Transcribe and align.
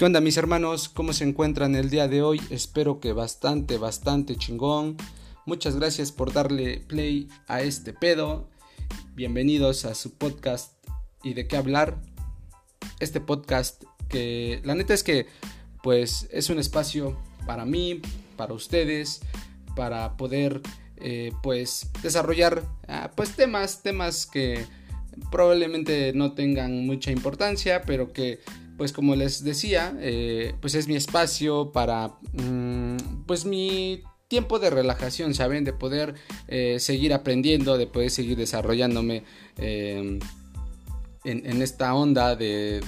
¿Qué 0.00 0.06
onda 0.06 0.22
mis 0.22 0.38
hermanos? 0.38 0.88
¿Cómo 0.88 1.12
se 1.12 1.24
encuentran 1.24 1.74
el 1.74 1.90
día 1.90 2.08
de 2.08 2.22
hoy? 2.22 2.40
Espero 2.48 3.00
que 3.00 3.12
bastante, 3.12 3.76
bastante 3.76 4.34
chingón. 4.34 4.96
Muchas 5.44 5.76
gracias 5.76 6.10
por 6.10 6.32
darle 6.32 6.78
play 6.88 7.28
a 7.46 7.60
este 7.60 7.92
pedo. 7.92 8.48
Bienvenidos 9.14 9.84
a 9.84 9.94
su 9.94 10.16
podcast 10.16 10.72
y 11.22 11.34
de 11.34 11.46
qué 11.46 11.58
hablar. 11.58 12.00
Este 12.98 13.20
podcast 13.20 13.84
que 14.08 14.62
la 14.64 14.74
neta 14.74 14.94
es 14.94 15.02
que 15.02 15.26
pues 15.82 16.28
es 16.32 16.48
un 16.48 16.58
espacio 16.58 17.20
para 17.44 17.66
mí, 17.66 18.00
para 18.38 18.54
ustedes, 18.54 19.20
para 19.76 20.16
poder 20.16 20.62
eh, 20.96 21.32
pues 21.42 21.90
desarrollar 22.02 22.62
ah, 22.88 23.10
pues 23.14 23.36
temas, 23.36 23.82
temas 23.82 24.24
que 24.24 24.64
probablemente 25.30 26.12
no 26.14 26.32
tengan 26.32 26.86
mucha 26.86 27.10
importancia, 27.10 27.82
pero 27.82 28.14
que 28.14 28.40
pues 28.80 28.94
como 28.94 29.14
les 29.14 29.44
decía, 29.44 29.94
eh, 30.00 30.54
pues 30.62 30.74
es 30.74 30.88
mi 30.88 30.96
espacio 30.96 31.70
para, 31.70 32.14
mm, 32.32 33.26
pues 33.26 33.44
mi 33.44 34.02
tiempo 34.26 34.58
de 34.58 34.70
relajación, 34.70 35.34
¿saben? 35.34 35.64
De 35.64 35.74
poder 35.74 36.14
eh, 36.48 36.78
seguir 36.80 37.12
aprendiendo, 37.12 37.76
de 37.76 37.86
poder 37.86 38.10
seguir 38.10 38.38
desarrollándome 38.38 39.24
em, 39.58 40.18
en, 41.24 41.60
esta 41.60 41.94
onda 41.94 42.38
eh, 42.40 42.80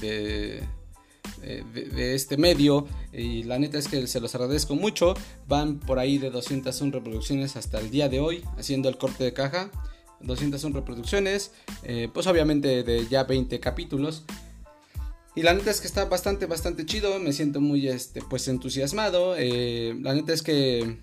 de, 1.42 2.14
este 2.14 2.38
medio. 2.38 2.86
Y 3.12 3.42
la 3.42 3.58
neta 3.58 3.76
es 3.76 3.86
que 3.86 4.06
se 4.06 4.18
los 4.18 4.34
agradezco 4.34 4.74
mucho. 4.74 5.12
Van 5.46 5.78
por 5.78 5.98
ahí 5.98 6.16
de 6.16 6.30
201 6.30 6.90
reproducciones 6.90 7.56
hasta 7.56 7.80
el 7.80 7.90
día 7.90 8.08
de 8.08 8.20
hoy, 8.20 8.42
haciendo 8.56 8.88
el 8.88 8.96
corte 8.96 9.24
de 9.24 9.34
caja. 9.34 9.70
201 10.20 10.74
reproducciones, 10.74 11.52
pues 12.14 12.26
obviamente 12.26 12.82
de 12.82 13.06
ya 13.08 13.24
20 13.24 13.60
capítulos. 13.60 14.24
Y 15.34 15.42
la 15.42 15.54
neta 15.54 15.70
es 15.70 15.80
que 15.80 15.86
está 15.86 16.04
bastante, 16.04 16.46
bastante 16.46 16.84
chido. 16.84 17.18
Me 17.18 17.32
siento 17.32 17.60
muy, 17.60 17.88
este, 17.88 18.20
pues 18.22 18.48
entusiasmado. 18.48 19.34
Eh, 19.38 19.96
la 20.00 20.14
neta 20.14 20.32
es 20.32 20.42
que, 20.42 20.98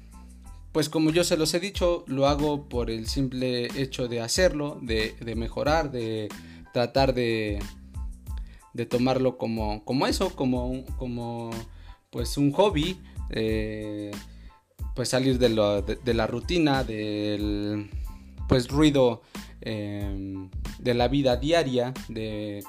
pues 0.71 0.87
como 0.89 1.09
yo 1.09 1.23
se 1.23 1.37
los 1.37 1.53
he 1.53 1.59
dicho, 1.59 2.03
lo 2.07 2.27
hago 2.27 2.69
por 2.69 2.91
el 2.91 3.07
simple 3.07 3.67
hecho 3.75 4.07
de 4.07 4.21
hacerlo, 4.21 4.77
de, 4.81 5.15
mejorar, 5.35 5.91
de 5.91 6.29
tratar 6.73 7.13
de, 7.15 7.59
de 8.73 8.85
tomarlo 8.85 9.37
como, 9.37 9.83
como 9.83 10.05
eso, 10.05 10.35
como, 10.35 10.85
como, 10.97 11.49
pues 12.11 12.37
un 12.37 12.51
hobby. 12.51 12.99
Eh, 13.31 14.11
pues 14.95 15.09
salir 15.09 15.39
de, 15.39 15.97
de, 16.03 16.13
la 16.13 16.27
rutina, 16.27 16.83
del, 16.83 17.89
pues 18.49 18.67
ruido 18.67 19.21
eh, 19.61 20.49
de 20.79 20.93
la 20.93 21.07
vida 21.07 21.37
diaria, 21.37 21.93
de 22.09 22.63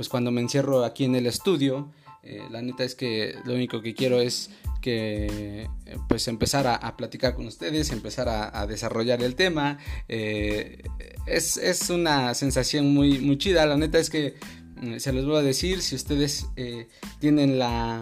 pues 0.00 0.08
cuando 0.08 0.30
me 0.30 0.40
encierro 0.40 0.82
aquí 0.82 1.04
en 1.04 1.14
el 1.14 1.26
estudio, 1.26 1.92
eh, 2.22 2.40
la 2.50 2.62
neta 2.62 2.84
es 2.84 2.94
que 2.94 3.34
lo 3.44 3.52
único 3.52 3.82
que 3.82 3.94
quiero 3.94 4.18
es 4.18 4.48
que 4.80 5.68
pues 6.08 6.26
empezar 6.26 6.66
a, 6.66 6.96
platicar 6.96 7.34
con 7.34 7.46
ustedes, 7.46 7.90
empezar 7.90 8.26
a, 8.26 8.66
desarrollar 8.66 9.22
el 9.22 9.34
tema. 9.34 9.76
Eh, 10.08 10.82
es, 11.26 11.90
una 11.90 12.32
sensación 12.32 12.94
muy, 12.94 13.18
muy 13.18 13.36
chida. 13.36 13.66
La 13.66 13.76
neta 13.76 13.98
es 13.98 14.08
que 14.08 14.36
mm, 14.76 14.96
se 14.96 15.12
los 15.12 15.26
voy 15.26 15.36
a 15.36 15.42
decir, 15.42 15.82
si 15.82 15.96
ustedes 15.96 16.46
eh, 16.56 16.88
tienen 17.18 17.58
la 17.58 18.00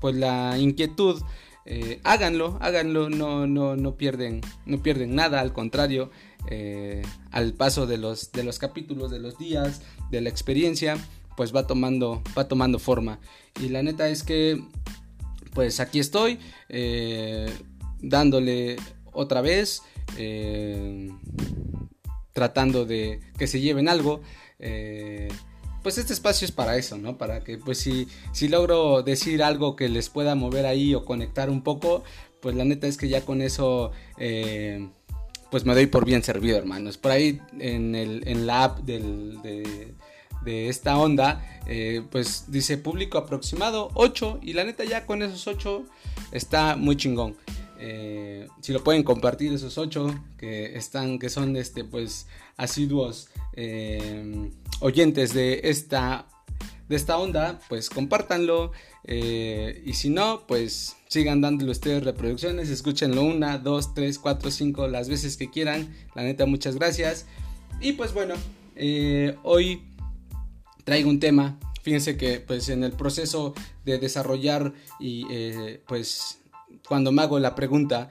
pues 0.00 0.16
la 0.16 0.56
inquietud, 0.56 1.20
háganlo, 2.02 2.56
háganlo, 2.62 3.10
no, 3.10 3.46
no, 3.46 3.76
no, 3.76 3.96
pierden, 3.98 4.40
no 4.64 4.82
pierden 4.82 5.14
nada, 5.14 5.40
al 5.40 5.52
contrario, 5.52 6.10
eh, 6.46 7.02
al 7.30 7.52
paso 7.54 7.86
de 7.86 7.98
los, 7.98 8.32
de 8.32 8.44
los 8.44 8.58
capítulos, 8.58 9.10
de 9.10 9.18
los 9.18 9.38
días, 9.38 9.82
de 10.10 10.20
la 10.20 10.28
experiencia, 10.28 10.96
pues 11.36 11.54
va 11.54 11.66
tomando, 11.66 12.22
va 12.36 12.48
tomando 12.48 12.78
forma. 12.78 13.20
Y 13.60 13.68
la 13.68 13.82
neta 13.82 14.08
es 14.08 14.22
que, 14.22 14.62
pues 15.52 15.80
aquí 15.80 15.98
estoy, 15.98 16.38
eh, 16.68 17.52
dándole 18.00 18.76
otra 19.12 19.40
vez, 19.40 19.82
eh, 20.16 21.10
tratando 22.32 22.84
de 22.84 23.20
que 23.36 23.46
se 23.46 23.60
lleven 23.60 23.88
algo. 23.88 24.20
pues 25.82 25.96
este 25.96 26.12
espacio 26.12 26.44
es 26.44 26.52
para 26.52 26.76
eso, 26.76 26.98
¿no? 26.98 27.16
Para 27.18 27.40
que, 27.44 27.56
pues 27.56 27.78
si, 27.78 28.08
si 28.32 28.48
logro 28.48 29.02
decir 29.02 29.42
algo 29.42 29.76
que 29.76 29.88
les 29.88 30.08
pueda 30.08 30.34
mover 30.34 30.66
ahí 30.66 30.94
o 30.94 31.04
conectar 31.04 31.50
un 31.50 31.62
poco, 31.62 32.02
pues 32.40 32.54
la 32.56 32.64
neta 32.64 32.86
es 32.86 32.96
que 32.96 33.08
ya 33.08 33.24
con 33.24 33.42
eso 33.42 33.92
pues 35.50 35.64
me 35.64 35.74
doy 35.74 35.86
por 35.86 36.04
bien 36.04 36.22
servido, 36.22 36.58
hermanos. 36.58 36.98
Por 36.98 37.12
ahí 37.12 37.40
en, 37.58 37.94
el, 37.94 38.26
en 38.26 38.46
la 38.46 38.64
app 38.64 38.80
de, 38.80 39.94
esta 40.44 40.96
onda, 40.96 41.44
eh, 41.66 42.02
pues 42.10 42.44
dice 42.48 42.78
público 42.78 43.18
aproximado 43.18 43.90
8 43.92 44.40
y 44.40 44.54
la 44.54 44.64
neta 44.64 44.82
ya 44.82 45.04
con 45.04 45.22
esos 45.22 45.46
8 45.46 45.84
está 46.32 46.74
muy 46.74 46.96
chingón. 46.96 47.36
Eh, 47.78 48.48
si 48.62 48.72
lo 48.72 48.82
pueden 48.82 49.02
compartir 49.02 49.52
esos 49.52 49.76
8 49.76 50.24
que 50.38 50.74
están, 50.76 51.18
que 51.18 51.28
son 51.28 51.54
este, 51.56 51.84
pues 51.84 52.26
asiduos 52.56 53.28
eh, 53.52 54.50
oyentes 54.80 55.34
de 55.34 55.60
esta 55.64 56.26
de 56.88 56.96
esta 56.96 57.18
onda, 57.18 57.60
pues 57.68 57.90
compártanlo. 57.90 58.72
Eh, 59.04 59.82
y 59.84 59.94
si 59.94 60.10
no, 60.10 60.46
pues 60.46 60.96
sigan 61.08 61.40
dándole 61.40 61.70
ustedes 61.70 62.02
reproducciones. 62.02 62.70
Escúchenlo 62.70 63.22
una, 63.22 63.58
dos, 63.58 63.94
tres, 63.94 64.18
cuatro, 64.18 64.50
cinco, 64.50 64.88
las 64.88 65.08
veces 65.08 65.36
que 65.36 65.50
quieran. 65.50 65.94
La 66.14 66.22
neta, 66.22 66.46
muchas 66.46 66.76
gracias. 66.76 67.26
Y 67.80 67.92
pues 67.92 68.12
bueno, 68.12 68.34
eh, 68.76 69.36
hoy 69.42 69.82
traigo 70.84 71.10
un 71.10 71.20
tema. 71.20 71.58
Fíjense 71.82 72.16
que 72.16 72.40
pues 72.40 72.68
en 72.68 72.84
el 72.84 72.92
proceso 72.92 73.54
de 73.84 73.98
desarrollar 73.98 74.72
y 74.98 75.26
eh, 75.30 75.82
pues 75.86 76.40
cuando 76.86 77.12
me 77.12 77.22
hago 77.22 77.38
la 77.38 77.54
pregunta 77.54 78.10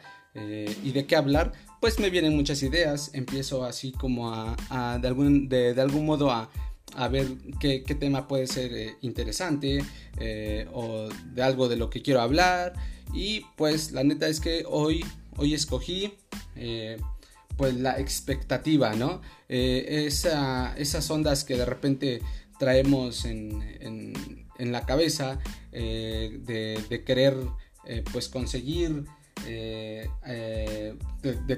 y 0.83 0.91
de 0.91 1.07
qué 1.07 1.15
hablar, 1.15 1.51
pues 1.81 1.99
me 1.99 2.11
vienen 2.11 2.35
muchas 2.35 2.61
ideas. 2.61 3.09
Empiezo 3.13 3.63
así 3.63 3.91
como 3.91 4.31
a, 4.31 4.99
de, 5.01 5.07
algún, 5.07 5.49
de 5.49 5.81
algún 5.81 6.05
modo 6.05 6.29
a 6.29 6.51
a 6.95 7.07
ver 7.07 7.27
qué, 7.59 7.79
tema 7.99 8.27
puede 8.27 8.47
ser 8.47 8.73
eh, 8.73 8.95
interesante 9.01 9.83
eh, 10.19 10.67
o 10.73 11.09
de 11.33 11.43
algo 11.43 11.67
de 11.67 11.77
lo 11.77 11.89
que 11.89 12.01
quiero 12.01 12.21
hablar. 12.21 12.73
Y 13.13 13.45
pues 13.55 13.91
la 13.91 14.03
neta 14.03 14.27
es 14.27 14.39
que 14.39 14.63
hoy, 14.67 15.05
hoy 15.37 15.53
escogí 15.53 16.13
eh, 16.55 16.97
pues 17.55 17.75
la 17.75 17.99
expectativa, 17.99 18.93
¿no? 18.95 19.21
esas 19.47 21.09
ondas 21.09 21.43
que 21.43 21.55
de 21.55 21.65
repente 21.65 22.21
traemos 22.59 23.25
en, 23.25 23.63
la 24.59 24.85
cabeza 24.85 25.39
de, 25.71 27.03
querer 27.05 27.35
pues 28.11 28.27
conseguir, 28.27 29.05
de 29.45 30.09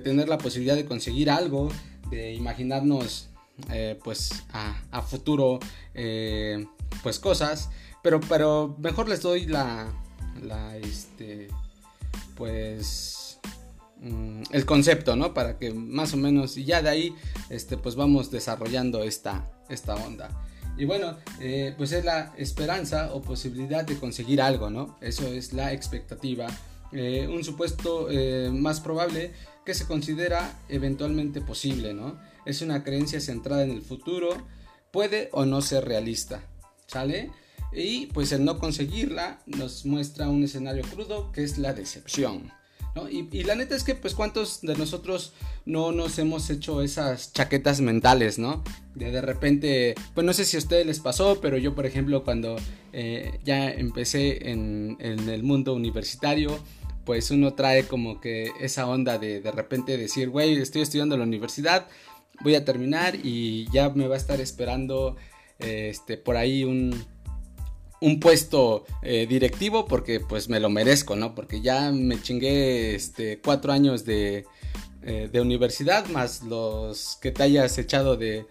tener 0.04 0.30
la 0.30 0.38
posibilidad 0.38 0.76
de 0.76 0.86
conseguir 0.86 1.32
algo, 1.32 1.70
de 2.12 2.34
imaginarnos 2.34 3.30
eh, 3.72 4.00
pues 4.04 4.44
a, 4.54 5.02
futuro 5.02 5.60
eh, 5.94 6.66
pues 7.04 7.20
cosas 7.20 7.70
pero 8.02 8.20
pero 8.20 8.76
mejor 8.80 9.08
les 9.10 9.22
doy 9.22 9.46
la 9.46 9.88
la 10.42 10.78
este 10.78 11.48
pues 12.36 13.40
mm, 14.02 14.44
el 14.52 14.66
concepto 14.66 15.16
no 15.16 15.34
para 15.34 15.58
que 15.58 15.74
más 15.74 16.14
o 16.14 16.18
menos 16.18 16.58
y 16.58 16.66
ya 16.66 16.82
de 16.82 16.90
ahí 16.90 17.16
este 17.50 17.78
pues 17.78 17.96
vamos 17.96 18.32
desarrollando 18.32 19.04
esta 19.04 19.50
esta 19.70 19.96
onda 19.96 20.30
y 20.78 20.86
bueno, 20.86 21.18
eh, 21.42 21.74
pues 21.78 21.92
es 21.92 22.06
la 22.06 22.32
esperanza 22.38 23.14
o 23.14 23.22
posibilidad 23.22 23.84
de 23.84 23.98
conseguir 23.98 24.42
algo, 24.42 24.70
¿no? 24.70 24.98
Eso 25.02 25.28
es 25.28 25.52
la 25.52 25.74
expectativa. 25.74 26.48
un 26.94 27.44
supuesto 27.44 28.08
más 28.54 28.80
probable 28.80 29.34
que 29.66 29.74
se 29.74 29.86
considera 29.86 30.58
eventualmente 30.70 31.42
posible, 31.42 31.94
¿no? 31.94 32.18
Es 32.46 32.62
una 32.62 32.84
creencia 32.84 33.20
centrada 33.22 33.64
en 33.64 33.72
el 33.72 33.82
futuro, 33.82 34.30
puede 34.92 35.30
o 35.32 35.46
no 35.46 35.62
ser 35.62 35.86
realista, 35.86 36.42
¿sale? 36.88 37.32
Y 37.72 38.08
pues 38.08 38.32
el 38.32 38.44
no 38.44 38.58
conseguirla 38.60 39.40
nos 39.46 39.86
muestra 39.86 40.30
un 40.30 40.44
escenario 40.44 40.84
crudo 40.84 41.32
que 41.32 41.44
es 41.44 41.58
la 41.58 41.74
decepción. 41.74 42.52
¿no? 42.96 43.08
Y, 43.10 43.44
la 43.44 43.56
neta 43.56 43.76
es 43.76 43.84
que 43.84 43.94
pues 43.94 44.16
cuántos 44.16 44.62
de 44.62 44.76
nosotros 44.76 45.34
no 45.66 45.92
nos 45.92 46.18
hemos 46.18 46.50
hecho 46.50 46.82
esas 46.82 47.34
chaquetas 47.34 47.82
mentales, 47.82 48.40
¿no? 48.40 48.64
De 48.96 49.12
de 49.12 49.22
repente, 49.22 49.96
pues 50.16 50.26
no 50.26 50.34
sé 50.34 50.44
si 50.46 50.58
a 50.58 50.60
ustedes 50.60 50.86
les 50.86 51.00
pasó, 51.00 51.40
pero 51.40 51.58
yo 51.58 51.76
por 51.76 51.86
ejemplo 51.86 52.24
cuando 52.24 52.56
eh, 52.92 53.40
ya 53.44 53.70
empecé 53.70 54.50
en, 54.50 54.98
en, 55.00 55.30
el 55.30 55.44
mundo 55.44 55.76
universitario, 55.76 56.58
pues 57.06 57.30
uno 57.32 57.54
trae 57.54 57.84
como 57.84 58.20
que 58.20 58.52
esa 58.60 58.88
onda 58.88 59.20
de 59.20 59.40
de 59.42 59.52
repente 59.52 59.98
decir, 59.98 60.30
güey, 60.30 60.58
estoy 60.58 60.82
estudiando 60.82 61.16
en 61.16 61.20
la 61.20 61.28
universidad, 61.28 61.88
voy 62.42 62.56
a 62.56 62.66
terminar 62.66 63.16
y 63.24 63.70
ya 63.72 63.90
me 63.90 64.08
va 64.08 64.16
a 64.16 64.18
estar 64.18 64.40
esperando 64.42 65.16
este, 65.60 66.18
por 66.18 66.38
ahí 66.38 66.64
un, 66.64 67.06
un 68.02 68.20
puesto 68.20 68.86
eh, 69.02 69.28
directivo 69.28 69.86
porque 69.86 70.20
pues 70.20 70.50
me 70.50 70.60
lo 70.60 70.70
merezco, 70.70 71.16
¿no? 71.16 71.36
Porque 71.36 71.62
ya 71.62 71.92
me 71.92 72.22
chingué 72.22 72.96
este, 72.96 73.40
cuatro 73.40 73.72
años 73.72 74.06
de, 74.06 74.46
eh, 75.02 75.30
de 75.32 75.42
universidad 75.42 76.08
más 76.08 76.44
los 76.44 77.18
que 77.22 77.32
te 77.32 77.44
hayas 77.44 77.78
echado 77.78 78.18
de, 78.18 78.46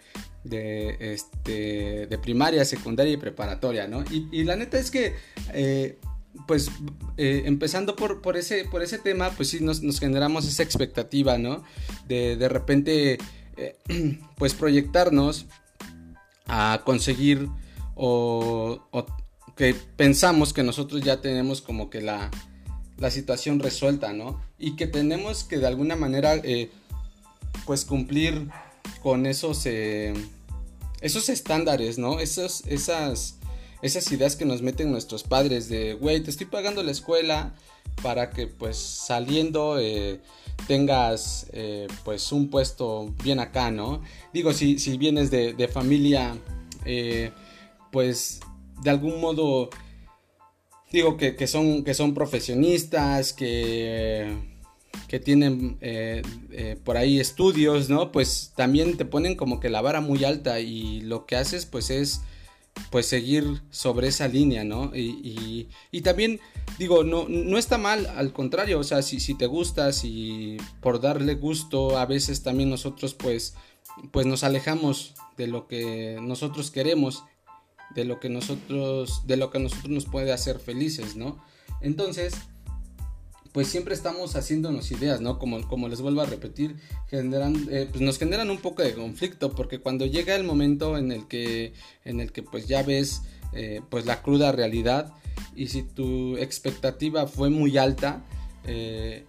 de, 0.44 0.96
este, 1.12 2.06
de 2.06 2.18
primaria, 2.18 2.64
secundaria 2.64 3.12
y 3.12 3.16
preparatoria, 3.16 3.86
¿no? 3.86 4.02
Y, 4.10 4.44
la 4.44 4.56
neta 4.56 4.78
es 4.78 4.90
que, 4.90 5.14
eh, 5.52 5.98
pues, 6.46 6.70
eh, 7.16 7.42
empezando 7.44 7.96
por, 7.96 8.22
por, 8.22 8.36
ese, 8.36 8.64
por 8.64 8.82
ese 8.82 8.98
tema, 8.98 9.30
pues 9.30 9.50
sí, 9.50 9.60
nos, 9.60 9.80
generamos 10.00 10.46
esa 10.46 10.62
expectativa, 10.62 11.36
¿no? 11.36 11.64
De 12.06 12.36
de 12.36 12.48
repente, 12.48 13.18
eh, 13.58 13.76
pues, 14.36 14.54
proyectarnos 14.54 15.46
a 16.46 16.82
conseguir 16.84 17.48
o, 17.94 18.80
que 19.56 19.74
pensamos 19.74 20.52
que 20.52 20.62
nosotros 20.62 21.02
ya 21.02 21.20
tenemos 21.20 21.60
como 21.60 21.90
que 21.90 22.00
la, 22.00 22.30
la 22.96 23.10
situación 23.10 23.58
resuelta, 23.58 24.12
¿no? 24.12 24.40
Y 24.58 24.76
que 24.76 24.86
tenemos 24.86 25.42
que 25.42 25.58
de 25.58 25.66
alguna 25.66 25.96
manera, 25.96 26.40
pues, 27.66 27.84
cumplir 27.84 28.48
con 29.02 29.26
esos, 29.26 29.66
eh, 29.66 30.14
esos 31.00 31.28
estándares, 31.28 31.98
¿no? 31.98 32.20
Esos, 32.20 32.64
esas, 32.66 33.38
esas 33.82 34.10
ideas 34.12 34.36
que 34.36 34.44
nos 34.44 34.62
meten 34.62 34.90
nuestros 34.92 35.24
padres 35.24 35.68
de, 35.68 35.94
güey, 35.94 36.22
te 36.22 36.30
estoy 36.30 36.46
pagando 36.46 36.82
la 36.82 36.92
escuela 36.92 37.54
para 38.02 38.30
que 38.30 38.46
pues 38.46 38.76
saliendo 38.76 39.78
eh, 39.78 40.20
tengas 40.66 41.46
eh, 41.52 41.86
pues 42.04 42.32
un 42.32 42.48
puesto 42.50 43.12
bien 43.22 43.40
acá, 43.40 43.70
¿no? 43.70 44.02
Digo, 44.32 44.52
si, 44.52 44.78
si 44.78 44.96
vienes 44.98 45.30
de, 45.30 45.52
de 45.54 45.68
familia, 45.68 46.36
pues 47.90 48.40
de 48.82 48.90
algún 48.90 49.20
modo, 49.20 49.68
digo 50.90 51.16
que, 51.16 51.36
que, 51.36 51.46
son, 51.46 51.84
que 51.84 51.94
son 51.94 52.14
profesionistas, 52.14 53.32
que 53.32 54.58
que 55.08 55.18
tienen 55.18 55.78
eh, 55.80 56.22
eh, 56.50 56.76
por 56.84 56.98
ahí 56.98 57.18
estudios, 57.18 57.88
¿no? 57.88 58.12
Pues 58.12 58.52
también 58.54 58.96
te 58.96 59.06
ponen 59.06 59.36
como 59.36 59.58
que 59.58 59.70
la 59.70 59.80
vara 59.80 60.00
muy 60.00 60.22
alta 60.24 60.60
y 60.60 61.00
lo 61.00 61.24
que 61.24 61.36
haces 61.36 61.64
pues 61.64 61.90
es 61.90 62.20
pues 62.90 63.06
seguir 63.06 63.62
sobre 63.70 64.08
esa 64.08 64.28
línea, 64.28 64.64
¿no? 64.64 64.94
Y, 64.94 65.68
y, 65.90 66.00
también 66.00 66.40
digo, 66.78 67.04
no, 67.04 67.26
no 67.28 67.58
está 67.58 67.76
mal, 67.76 68.06
al 68.06 68.32
contrario, 68.32 68.78
o 68.78 68.84
sea, 68.84 69.02
si, 69.02 69.20
si 69.20 69.34
te 69.34 69.46
gusta, 69.46 69.92
si 69.92 70.56
por 70.80 71.00
darle 71.00 71.34
gusto, 71.34 71.98
a 71.98 72.06
veces 72.06 72.42
también 72.42 72.70
nosotros 72.70 73.14
pues, 73.14 73.54
pues 74.10 74.26
nos 74.26 74.44
alejamos 74.44 75.14
de 75.36 75.48
lo 75.48 75.66
que 75.66 76.18
nosotros 76.22 76.70
queremos, 76.70 77.24
de 77.94 78.04
lo 78.04 78.20
que 78.20 78.28
nosotros, 78.28 79.26
de 79.26 79.36
lo 79.36 79.50
que 79.50 79.58
nosotros 79.58 79.90
nos 79.90 80.06
puede 80.06 80.32
hacer 80.32 80.58
felices, 80.58 81.16
¿no? 81.16 81.42
Entonces, 81.80 82.34
pues 83.52 83.68
siempre 83.68 83.94
estamos 83.94 84.36
haciéndonos 84.36 84.90
ideas, 84.90 85.20
¿no? 85.20 85.38
Como, 85.38 85.66
como 85.68 85.88
les 85.88 86.00
vuelvo 86.00 86.20
a 86.20 86.26
repetir, 86.26 86.76
generan, 87.08 87.68
eh, 87.70 87.88
pues 87.90 88.00
nos 88.02 88.18
generan 88.18 88.50
un 88.50 88.58
poco 88.58 88.82
de 88.82 88.94
conflicto, 88.94 89.54
porque 89.54 89.78
cuando 89.78 90.06
llega 90.06 90.34
el 90.34 90.44
momento 90.44 90.98
en 90.98 91.12
el 91.12 91.26
que, 91.26 91.72
en 92.04 92.20
el 92.20 92.32
que 92.32 92.42
pues 92.42 92.66
ya 92.66 92.82
ves 92.82 93.22
eh, 93.52 93.80
pues 93.90 94.06
la 94.06 94.22
cruda 94.22 94.52
realidad, 94.52 95.12
y 95.56 95.68
si 95.68 95.82
tu 95.82 96.36
expectativa 96.36 97.26
fue 97.26 97.50
muy 97.50 97.78
alta, 97.78 98.24
eh, 98.64 99.24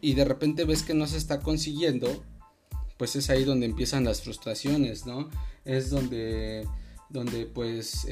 y 0.00 0.14
de 0.14 0.24
repente 0.24 0.64
ves 0.64 0.82
que 0.82 0.94
no 0.94 1.06
se 1.06 1.16
está 1.16 1.40
consiguiendo, 1.40 2.22
pues 2.98 3.16
es 3.16 3.30
ahí 3.30 3.44
donde 3.44 3.66
empiezan 3.66 4.04
las 4.04 4.22
frustraciones, 4.22 5.06
¿no? 5.06 5.30
Es 5.64 5.90
donde, 5.90 6.66
donde 7.08 7.46
pues 7.46 8.06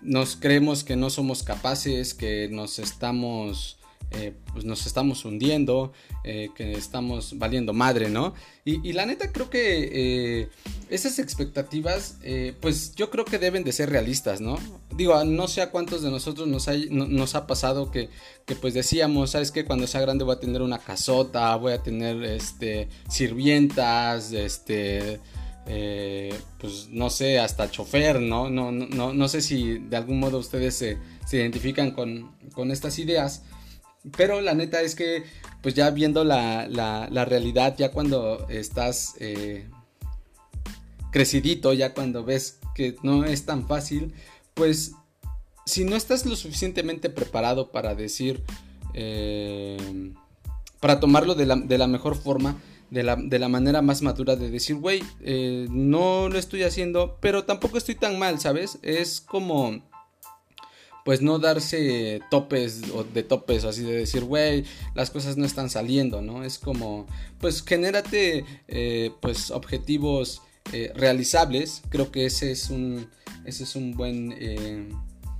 nos 0.00 0.36
creemos 0.36 0.84
que 0.84 0.96
no 0.96 1.10
somos 1.10 1.42
capaces, 1.42 2.14
que 2.14 2.48
nos 2.50 2.78
estamos 2.78 3.77
eh, 4.10 4.32
pues 4.54 4.64
nos 4.64 4.86
estamos 4.86 5.26
hundiendo, 5.26 5.92
eh, 6.24 6.48
que 6.56 6.72
estamos 6.72 7.38
valiendo 7.38 7.74
madre, 7.74 8.08
¿no? 8.08 8.32
Y, 8.64 8.92
la 8.92 9.06
neta 9.06 9.32
creo 9.32 9.48
que 9.48 9.90
eh, 9.92 10.48
esas 10.90 11.18
expectativas, 11.18 12.18
pues 12.60 12.94
yo 12.94 13.08
creo 13.08 13.24
que 13.24 13.38
deben 13.38 13.64
de 13.64 13.72
ser 13.72 13.88
realistas, 13.88 14.42
¿no? 14.42 14.58
Digo, 14.94 15.24
no 15.24 15.48
sé 15.48 15.62
a 15.62 15.70
cuántos 15.70 16.02
de 16.02 16.10
nosotros 16.10 16.46
nos 16.46 17.34
ha 17.34 17.46
pasado 17.46 17.90
que, 17.90 18.10
que, 18.44 18.54
pues 18.56 18.74
decíamos, 18.74 19.30
¿sabes 19.30 19.52
qué? 19.52 19.64
Cuando 19.64 19.86
sea 19.86 20.02
grande 20.02 20.24
voy 20.24 20.36
a 20.36 20.40
tener 20.40 20.60
una 20.60 20.78
casota, 20.78 21.56
voy 21.56 21.72
a 21.72 21.82
tener, 21.82 22.22
este, 22.24 22.88
sirvientas, 23.08 24.32
este... 24.32 25.20
pues 25.64 26.88
no 26.90 27.08
sé, 27.08 27.38
hasta 27.38 27.70
chofer, 27.70 28.20
¿no? 28.20 28.50
No, 28.50 28.70
no, 28.70 29.14
no, 29.14 29.28
sé 29.28 29.40
si 29.40 29.78
de 29.78 29.96
algún 29.96 30.20
modo 30.20 30.38
ustedes 30.38 30.74
se, 30.74 30.98
se 31.26 31.38
identifican 31.38 31.92
con, 31.92 32.32
con, 32.52 32.70
estas 32.70 32.98
ideas. 32.98 33.44
Pero 34.16 34.40
la 34.40 34.54
neta 34.54 34.80
es 34.80 34.94
que, 34.94 35.24
pues 35.62 35.74
ya 35.74 35.90
viendo 35.90 36.24
la, 36.24 36.66
la, 36.68 37.24
realidad, 37.24 37.74
ya 37.76 37.90
cuando 37.90 38.48
estás 38.48 39.14
eh, 39.18 39.68
crecidito, 41.10 41.72
ya 41.72 41.94
cuando 41.94 42.24
ves 42.24 42.58
que 42.74 42.96
no 43.02 43.24
es 43.24 43.44
tan 43.44 43.66
fácil, 43.66 44.14
pues 44.54 44.92
si 45.64 45.84
no 45.84 45.96
estás 45.96 46.24
lo 46.26 46.36
suficientemente 46.36 47.10
preparado 47.10 47.70
para 47.70 47.94
decir, 47.94 48.42
eh, 48.94 50.12
para 50.80 51.00
tomarlo 51.00 51.34
de 51.34 51.46
la, 51.46 51.56
de 51.56 51.78
la 51.78 51.86
mejor 51.86 52.16
forma, 52.16 52.56
de 52.90 53.02
la, 53.02 53.16
de 53.16 53.38
la, 53.38 53.48
manera 53.48 53.82
más 53.82 54.00
madura 54.00 54.36
de 54.36 54.50
decir, 54.50 54.76
güey, 54.76 55.02
eh, 55.20 55.66
no 55.70 56.28
lo 56.28 56.38
estoy 56.38 56.62
haciendo, 56.62 57.18
pero 57.20 57.44
tampoco 57.44 57.76
estoy 57.76 57.96
tan 57.96 58.18
mal, 58.18 58.40
¿sabes? 58.40 58.78
Es 58.82 59.20
como 59.20 59.82
pues 61.08 61.22
no 61.22 61.38
darse 61.38 62.20
topes 62.30 62.82
o 62.92 63.02
de 63.02 63.22
topes 63.22 63.64
así 63.64 63.82
de 63.82 63.96
decir, 63.96 64.24
güey, 64.24 64.64
las 64.94 65.08
cosas 65.08 65.38
no 65.38 65.46
están 65.46 65.70
saliendo, 65.70 66.20
¿no? 66.20 66.44
Es 66.44 66.58
como, 66.58 67.06
pues 67.40 67.64
genérate 67.64 68.44
eh, 68.68 69.10
pues 69.22 69.50
objetivos 69.50 70.42
eh, 70.70 70.92
realizables, 70.94 71.80
creo 71.88 72.12
que 72.12 72.26
ese 72.26 72.50
es 72.50 72.68
un, 72.68 73.08
ese 73.46 73.64
es 73.64 73.74
un 73.74 73.92
buen, 73.92 74.34
eh, 74.36 74.86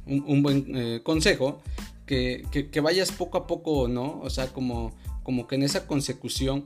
un, 0.06 0.42
buen 0.42 1.00
consejo, 1.00 1.60
que, 2.06 2.46
que, 2.50 2.80
vayas 2.80 3.12
poco 3.12 3.36
a 3.36 3.46
poco, 3.46 3.88
¿no? 3.88 4.20
O 4.22 4.30
sea, 4.30 4.46
como, 4.46 4.96
como 5.22 5.46
que 5.46 5.56
en 5.56 5.64
esa 5.64 5.86
consecución, 5.86 6.64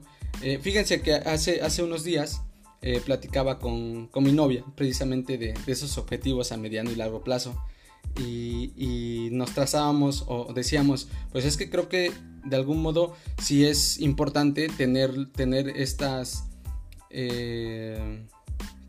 fíjense 0.61 1.03
que 1.03 1.15
hace, 1.15 1.61
hace 1.63 1.83
unos 1.83 2.05
días, 2.05 2.43
platicaba 3.05 3.59
con, 3.59 4.07
con, 4.07 4.23
mi 4.23 4.31
novia 4.31 4.65
precisamente 4.77 5.39
de, 5.39 5.55
de, 5.55 5.73
esos 5.73 5.99
objetivos 5.99 6.53
a 6.53 6.57
mediano 6.57 6.93
y 6.93 6.95
largo 6.95 7.25
plazo 7.25 7.61
y, 8.19 9.29
nos 9.33 9.55
trazábamos 9.55 10.25
o 10.29 10.53
decíamos, 10.53 11.09
pues 11.31 11.45
es 11.45 11.57
que 11.57 11.71
creo 11.71 11.89
que 11.89 12.13
de 12.45 12.57
algún 12.57 12.83
modo 12.83 13.15
sí 13.43 13.65
es 13.65 13.99
importante 14.01 14.69
tener, 14.69 15.33
tener 15.33 15.69
estas, 15.69 16.45
eh, 17.11 18.27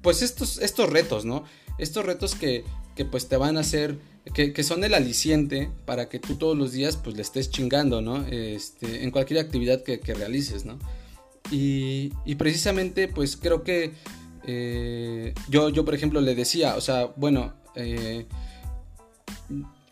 pues 0.01 0.21
estos, 0.21 0.57
estos 0.57 0.89
retos, 0.89 1.23
¿no? 1.23 1.45
Estos 1.77 2.05
retos 2.05 2.35
que, 2.35 2.65
que 2.95 3.05
pues 3.05 3.29
te 3.29 3.37
van 3.37 3.57
a 3.57 3.61
hacer, 3.61 3.99
que, 4.33 4.51
que, 4.51 4.63
son 4.63 4.83
el 4.83 4.93
aliciente 4.93 5.69
para 5.85 6.09
que 6.09 6.19
tú 6.19 6.35
todos 6.35 6.57
los 6.57 6.73
días 6.73 6.97
pues 6.97 7.15
le 7.15 7.21
estés 7.21 7.49
chingando, 7.49 8.01
¿no? 8.01 8.25
Este, 8.27 9.03
en 9.03 9.11
cualquier 9.11 9.39
actividad 9.39 9.83
que, 9.83 9.99
que 9.99 10.13
realices, 10.13 10.65
¿no? 10.65 10.77
Y, 11.51 12.11
y, 12.25 12.35
precisamente 12.35 13.07
pues 13.07 13.37
creo 13.37 13.63
que 13.63 13.93
eh, 14.45 15.33
yo, 15.49 15.69
yo 15.69 15.85
por 15.85 15.95
ejemplo 15.95 16.21
le 16.21 16.35
decía, 16.35 16.75
o 16.75 16.81
sea, 16.81 17.05
bueno, 17.15 17.53
eh, 17.75 18.25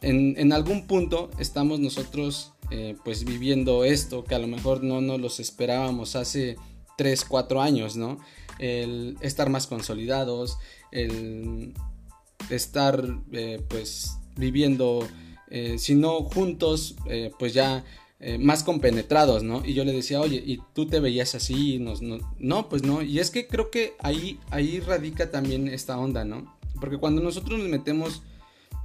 en, 0.02 0.54
algún 0.54 0.88
punto 0.88 1.30
estamos 1.38 1.80
nosotros 1.80 2.54
eh, 2.72 2.96
pues 3.04 3.24
viviendo 3.24 3.84
esto 3.84 4.24
que 4.24 4.36
a 4.36 4.40
lo 4.40 4.48
mejor 4.48 4.84
no 4.84 5.02
nos 5.02 5.20
los 5.20 5.40
esperábamos 5.40 6.16
hace 6.16 6.58
3, 6.98 7.26
4 7.26 7.62
años, 7.62 7.96
¿no? 7.96 8.20
El 8.60 9.18
estar 9.22 9.50
más 9.50 9.68
consolidados, 9.68 10.58
el 10.92 11.74
estar 12.50 13.04
eh, 13.32 13.62
pues 13.68 14.18
viviendo, 14.36 15.08
eh, 15.50 15.78
si 15.78 15.96
no 15.96 16.24
juntos, 16.24 16.96
pues 17.38 17.54
ya 17.54 17.84
más 18.38 18.64
compenetrados, 18.64 19.42
¿no? 19.42 19.66
Y 19.66 19.74
yo 19.74 19.84
le 19.84 19.94
decía, 19.94 20.22
oye, 20.22 20.44
¿y 20.46 20.60
tú 20.76 20.86
te 20.86 21.00
veías 21.00 21.34
así? 21.34 21.80
No, 21.80 21.96
no, 22.38 22.70
pues 22.70 22.84
no. 22.84 23.02
Y 23.02 23.18
es 23.18 23.32
que 23.32 23.48
creo 23.48 23.72
que 23.72 23.96
ahí, 23.98 24.40
ahí 24.52 24.80
radica 24.80 25.32
también 25.32 25.68
esta 25.68 25.98
onda, 25.98 26.24
¿no? 26.24 26.56
Porque 26.80 27.00
cuando 27.00 27.20
nosotros 27.20 27.58
nos 27.58 27.68
metemos 27.68 28.22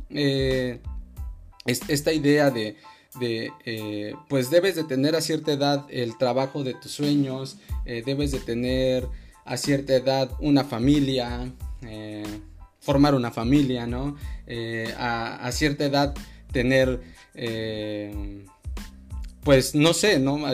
esta 0.08 2.12
idea 2.12 2.50
de, 2.50 2.76
eh, 3.20 4.14
pues 4.28 4.50
debes 4.50 4.76
de 4.76 4.84
tener 4.84 5.16
a 5.16 5.20
cierta 5.20 5.52
edad 5.52 5.86
el 5.90 6.16
trabajo 6.18 6.64
de 6.64 6.74
tus 6.74 6.92
sueños, 6.92 7.58
eh, 7.84 8.02
debes 8.04 8.32
de 8.32 8.40
tener 8.40 9.06
a 9.44 9.56
cierta 9.56 9.94
edad 9.94 10.30
una 10.40 10.64
familia, 10.64 11.52
eh, 11.82 12.24
formar 12.80 13.14
una 13.14 13.30
familia, 13.30 13.86
¿no? 13.86 14.16
A, 14.98 15.50
cierta 15.52 15.84
edad 15.84 16.14
tener, 16.52 17.00
pues 19.42 19.74
no 19.74 19.92
sé, 19.92 20.18
¿no? 20.18 20.44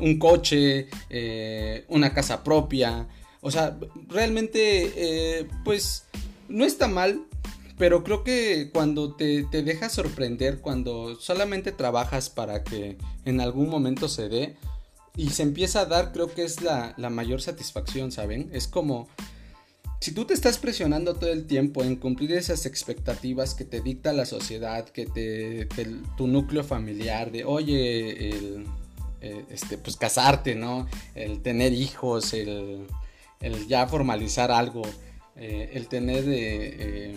un 0.00 0.18
coche, 0.18 0.88
una 1.88 2.12
casa 2.12 2.44
propia, 2.44 3.08
o 3.40 3.50
sea, 3.50 3.76
realmente, 4.08 5.46
pues 5.64 6.04
no 6.48 6.64
está 6.64 6.86
mal 6.86 7.24
pero 7.80 8.04
creo 8.04 8.22
que 8.24 8.68
cuando 8.74 9.16
te, 9.16 9.44
te 9.44 9.62
dejas 9.62 9.92
sorprender, 9.92 10.60
cuando 10.60 11.16
solamente 11.18 11.72
trabajas 11.72 12.28
para 12.28 12.62
que 12.62 12.98
en 13.24 13.40
algún 13.40 13.70
momento 13.70 14.06
se 14.06 14.28
dé 14.28 14.56
y 15.16 15.30
se 15.30 15.44
empieza 15.44 15.80
a 15.80 15.86
dar, 15.86 16.12
creo 16.12 16.30
que 16.30 16.44
es 16.44 16.60
la, 16.60 16.94
mayor 17.10 17.40
satisfacción, 17.40 18.12
¿saben? 18.12 18.50
Es 18.52 18.68
como, 18.68 19.08
si 19.98 20.12
tú 20.12 20.26
te 20.26 20.34
estás 20.34 20.58
presionando 20.58 21.14
todo 21.14 21.32
el 21.32 21.46
tiempo 21.46 21.82
en 21.82 21.96
cumplir 21.96 22.32
esas 22.32 22.66
expectativas 22.66 23.54
que 23.54 23.64
te 23.64 23.80
dicta 23.80 24.12
la 24.12 24.26
sociedad, 24.26 24.86
que 24.86 25.06
te 25.06 25.66
tu 26.18 26.26
núcleo 26.26 26.62
familiar, 26.62 27.32
de 27.32 27.46
oye, 27.46 28.28
el, 28.28 28.66
eh, 29.22 29.46
este, 29.48 29.78
pues 29.78 29.96
casarte, 29.96 30.54
¿no? 30.54 30.86
El 31.14 31.40
tener 31.40 31.72
hijos, 31.72 32.34
el, 32.34 32.86
ya 33.68 33.86
formalizar 33.86 34.50
algo, 34.50 34.82
eh, 35.34 35.70
el 35.72 35.88
tener, 35.88 36.24
eh, 36.28 37.14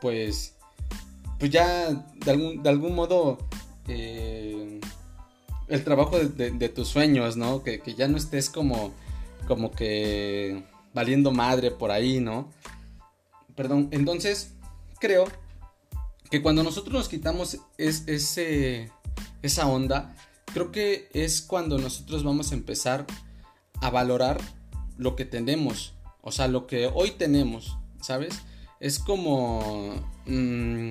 pues, 0.00 0.54
pues 1.38 1.50
ya 1.50 1.90
de 1.90 2.30
algún, 2.30 2.62
de 2.62 2.68
algún 2.68 2.94
modo 2.94 3.38
el 5.68 5.84
trabajo 5.84 6.18
de, 6.18 6.68
tus 6.68 6.88
sueños, 6.88 7.36
¿no? 7.36 7.62
Que, 7.62 7.80
que, 7.80 7.94
ya 7.94 8.08
no 8.08 8.16
estés 8.16 8.50
como, 8.50 8.92
como 9.46 9.70
que 9.70 10.64
valiendo 10.94 11.30
madre 11.32 11.70
por 11.70 11.90
ahí, 11.90 12.20
¿no? 12.20 12.50
Perdón, 13.54 13.88
entonces 13.90 14.52
creo 14.98 15.26
que 16.30 16.42
cuando 16.42 16.62
nosotros 16.62 16.94
nos 16.94 17.08
quitamos 17.08 17.58
es, 17.78 18.04
ese, 18.06 18.90
esa 19.42 19.66
onda, 19.66 20.14
creo 20.52 20.72
que 20.72 21.08
es 21.12 21.42
cuando 21.42 21.78
nosotros 21.78 22.24
vamos 22.24 22.52
a 22.52 22.54
empezar 22.54 23.06
a 23.80 23.90
valorar 23.90 24.40
lo 24.96 25.16
que 25.16 25.24
tenemos, 25.24 25.94
o 26.22 26.32
sea, 26.32 26.48
lo 26.48 26.66
que 26.66 26.90
hoy 26.92 27.12
tenemos, 27.12 27.76
¿sabes? 28.00 28.40
Es 28.80 28.98
como... 28.98 29.94
Mm, 30.26 30.90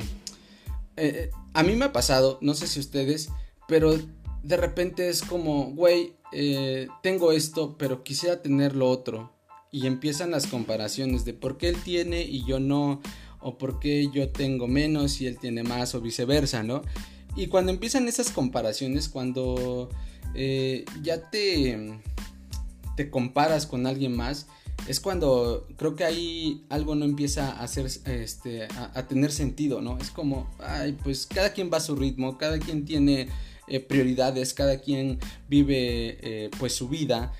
eh, 0.97 1.29
a 1.53 1.63
mí 1.63 1.75
me 1.75 1.85
ha 1.85 1.93
pasado, 1.93 2.37
no 2.41 2.53
sé 2.53 2.67
si 2.67 2.79
ustedes, 2.79 3.29
pero 3.67 3.97
de 4.43 4.57
repente 4.57 5.09
es 5.09 5.21
como, 5.21 5.71
güey, 5.71 6.13
eh, 6.31 6.87
tengo 7.01 7.31
esto, 7.31 7.77
pero 7.77 8.03
quisiera 8.03 8.41
tener 8.41 8.75
lo 8.75 8.89
otro 8.89 9.33
y 9.71 9.87
empiezan 9.87 10.31
las 10.31 10.47
comparaciones 10.47 11.25
de 11.25 11.33
por 11.33 11.57
qué 11.57 11.69
él 11.69 11.77
tiene 11.83 12.21
y 12.21 12.45
yo 12.45 12.59
no, 12.59 13.01
o 13.41 13.57
por 13.57 13.79
qué 13.79 14.09
yo 14.13 14.29
tengo 14.29 14.67
menos 14.67 15.19
y 15.19 15.27
él 15.27 15.37
tiene 15.37 15.63
más, 15.63 15.95
o 15.95 16.01
viceversa, 16.01 16.63
¿no? 16.63 16.81
Y 17.35 17.47
cuando 17.47 17.71
empiezan 17.71 18.07
esas 18.07 18.29
comparaciones, 18.29 19.09
cuando 19.09 19.89
eh, 20.33 20.85
ya 21.01 21.29
te, 21.29 21.99
te 22.95 23.09
comparas 23.09 23.65
con 23.65 23.85
alguien 23.85 24.15
más, 24.15 24.47
es 24.87 24.99
cuando 24.99 25.67
creo 25.77 25.95
que 25.95 26.03
ahí 26.03 26.65
algo 26.69 26.95
no 26.95 27.05
empieza 27.05 27.51
a 27.51 27.63
hacer, 27.63 27.85
este, 27.85 28.67
a, 28.67 29.07
tener 29.07 29.31
sentido, 29.31 29.81
¿no? 29.81 29.97
Es 29.97 30.11
como, 30.11 30.49
ay, 30.59 30.97
pues 31.03 31.25
cada 31.25 31.53
quien 31.53 31.71
va 31.71 31.77
a 31.77 31.81
su 31.81 31.95
ritmo, 31.95 32.37
cada 32.37 32.59
quien 32.59 32.85
tiene 32.85 33.29
eh, 33.67 33.79
prioridades, 33.79 34.53
cada 34.53 34.79
quien 34.79 35.19
vive 35.47 36.17
eh, 36.21 36.51
pues 36.59 36.75
su 36.75 36.87
vida. 36.87 37.33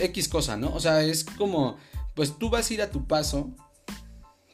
X 0.00 0.28
cosa, 0.28 0.56
¿no? 0.56 0.72
O 0.74 0.80
sea, 0.80 1.02
es 1.02 1.24
como, 1.24 1.76
pues 2.14 2.38
tú 2.38 2.50
vas 2.50 2.70
a 2.70 2.74
ir 2.74 2.82
a 2.82 2.90
tu 2.90 3.06
paso 3.06 3.50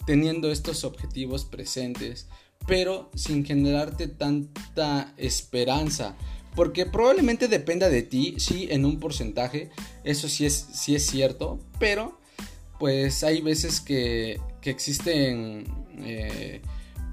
teniendo 0.07 0.51
estos 0.51 0.85
objetivos 0.85 1.45
presentes, 1.45 2.29
pero 2.67 3.11
sin 3.15 3.45
generarte 3.45 4.07
tanta 4.09 5.15
esperanza. 5.17 6.17
Porque 6.55 6.87
probablemente 6.87 7.49
dependa 7.49 7.89
de 7.89 8.03
ti, 8.03 8.37
sí, 8.39 8.69
en 8.71 8.85
un 8.85 9.01
porcentaje, 9.01 9.71
eso 10.05 10.29
sí 10.29 10.47
es, 10.47 10.69
sí 10.73 10.95
es 10.95 11.07
cierto, 11.07 11.59
pero 11.79 12.19
pues 12.79 13.25
hay 13.25 13.41
veces 13.41 13.81
que, 13.81 14.41
que 14.61 14.71
existen 14.71 15.65
eh, 16.05 16.61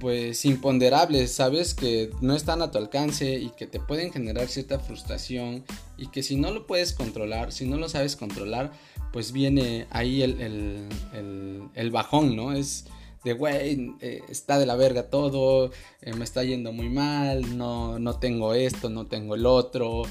pues 0.02 0.46
imponderables, 0.46 1.32
¿sabes? 1.32 1.76
Que 1.76 2.10
no 2.22 2.36
están 2.36 2.64
a 2.64 2.72
tu 2.72 2.80
alcance 2.80 3.36
y 3.36 3.52
que 3.52 3.68
te 3.68 3.80
pueden 3.80 4.12
generar 4.12 4.48
cierta 4.48 4.80
frustración 4.80 5.64
y 5.96 6.08
que 6.08 6.24
si 6.24 6.36
no 6.36 6.52
lo 6.52 6.66
puedes 6.66 6.92
controlar, 6.92 7.52
si 7.52 7.68
no 7.68 7.78
lo 7.78 7.88
sabes 7.88 8.16
controlar, 8.16 8.72
pues 9.14 9.32
viene 9.32 9.86
ahí 9.92 10.24
el, 10.24 10.90
el, 11.76 11.92
bajón, 11.92 12.36
¿no? 12.36 12.52
Es 12.54 12.86
de, 13.24 13.34
güey, 13.34 13.96
eh, 14.00 14.24
está 14.30 14.58
de 14.58 14.66
la 14.66 14.76
verga 14.76 15.10
todo, 15.10 15.72
eh, 16.02 16.14
me 16.14 16.24
está 16.24 16.44
yendo 16.44 16.72
muy 16.72 16.90
mal, 16.90 17.58
no, 17.58 18.00
no 18.00 18.18
tengo 18.20 18.54
esto, 18.54 18.90
no 18.90 19.08
tengo 19.08 19.36
el 19.36 19.46
otro. 19.46 20.04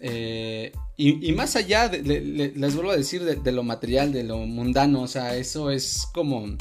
Eh, 0.00 0.72
y, 0.96 1.32
más 1.32 1.56
allá, 1.56 1.88
les 1.88 2.74
vuelvo 2.74 2.90
a 2.90 2.96
decir, 2.96 3.22
de 3.24 3.52
lo 3.52 3.62
material, 3.62 4.12
de 4.12 4.24
lo 4.24 4.38
mundano, 4.38 5.02
o 5.02 5.08
sea, 5.08 5.36
eso 5.36 5.70
es 5.70 6.06
como 6.12 6.56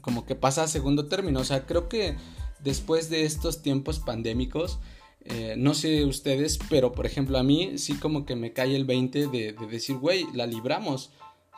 como 0.00 0.26
que 0.26 0.34
pasa 0.34 0.64
a 0.64 0.68
segundo 0.68 1.06
término. 1.06 1.40
O 1.40 1.44
sea, 1.44 1.64
creo 1.64 1.88
que 1.88 2.16
después 2.60 3.08
de 3.08 3.24
estos 3.24 3.62
tiempos 3.62 4.00
pandémicos, 4.00 4.80
no 5.56 5.74
sé 5.74 6.04
ustedes, 6.04 6.58
pero 6.68 6.90
por 6.90 7.06
ejemplo 7.06 7.38
a 7.38 7.44
mí 7.44 7.78
sí 7.78 7.94
como 7.94 8.26
que 8.26 8.34
me 8.34 8.52
cae 8.52 8.74
el 8.74 8.84
20 8.84 9.28
de, 9.28 9.54
decir, 9.70 9.96
güey, 9.96 10.26
la 10.34 10.46
libramos. 10.46 11.12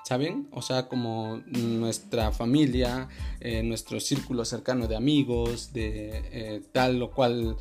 ¿Saben? 0.04 0.48
O 0.52 0.60
sea, 0.60 0.86
como 0.86 1.42
nuestra 1.46 2.30
familia, 2.30 3.08
eh, 3.40 3.62
nuestro 3.62 4.00
círculo 4.00 4.44
cercano 4.44 4.86
de 4.86 4.96
amigos, 4.96 5.72
de 5.72 6.10
eh, 6.30 6.62
tal 6.72 7.02
o 7.02 7.10
cual 7.10 7.56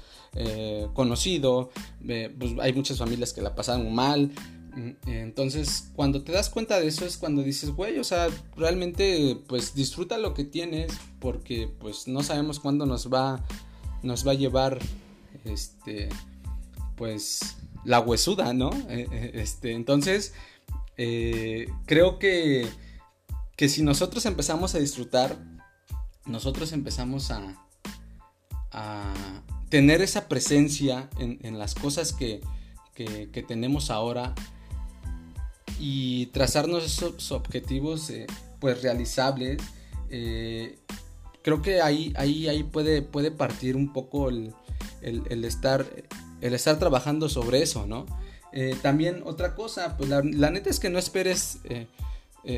conocido, 0.93 1.69
pues 2.03 2.53
hay 2.59 2.73
muchas 2.73 2.97
familias 2.97 3.33
que 3.33 3.41
la 3.43 3.53
pasaron 3.53 3.93
mal, 3.93 4.31
entonces, 5.05 5.89
cuando 5.95 6.23
te 6.23 6.31
das 6.31 6.49
cuenta 6.49 6.79
de 6.79 6.87
eso 6.87 7.05
es 7.05 7.17
cuando 7.17 7.43
dices, 7.43 7.69
güey, 7.69 7.99
o 7.99 8.03
sea, 8.03 8.27
realmente 8.57 9.37
pues 9.47 9.75
disfruta 9.75 10.17
lo 10.17 10.33
que 10.33 10.43
tienes 10.43 10.91
porque 11.19 11.69
pues 11.79 12.07
no 12.07 12.23
sabemos 12.23 12.59
cuándo 12.59 12.85
nos 12.85 13.13
va 13.13 13.43
nos 14.01 14.27
va 14.27 14.31
a 14.31 14.35
llevar 14.35 14.79
este 15.45 16.09
pues 16.95 17.57
la 17.85 17.99
huesuda, 17.99 18.53
¿no? 18.53 18.71
Eh, 18.89 19.07
eh, 19.11 19.31
este, 19.35 19.73
entonces, 19.73 20.33
eh, 20.97 21.67
creo 21.85 22.19
que 22.19 22.67
que 23.55 23.69
si 23.69 23.83
nosotros 23.83 24.25
empezamos 24.25 24.75
a 24.75 24.79
disfrutar, 24.79 25.37
nosotros 26.25 26.71
empezamos 26.71 27.31
a 27.31 27.55
tener 29.69 30.01
esa 30.01 30.27
presencia 30.27 31.09
en, 31.17 31.59
las 31.59 31.75
cosas 31.75 32.13
que, 32.13 32.41
que, 32.93 33.45
tenemos 33.47 33.89
ahora 33.91 34.33
y 35.79 36.27
trazarnos 36.27 36.83
esos 36.83 37.31
objetivos 37.31 38.09
eh, 38.09 38.25
pues 38.59 38.81
realizables. 38.81 39.61
Eh, 40.09 40.79
creo 41.43 41.61
que 41.61 41.81
ahí, 41.81 42.13
ahí, 42.15 42.47
ahí 42.47 42.63
puede, 42.63 43.01
puede 43.01 43.31
partir 43.31 43.75
un 43.75 43.93
poco 43.93 44.29
el, 44.29 44.53
estar, 45.45 45.85
el 46.41 46.53
estar 46.53 46.79
trabajando 46.79 47.29
sobre 47.29 47.61
eso, 47.61 47.85
¿no? 47.85 48.05
Eh, 48.53 48.75
también 48.81 49.21
otra 49.25 49.55
cosa, 49.55 49.97
pues 49.97 50.09
la, 50.09 50.21
neta 50.21 50.69
es 50.69 50.79
que 50.79 50.89
no 50.89 50.99
esperes 50.99 51.59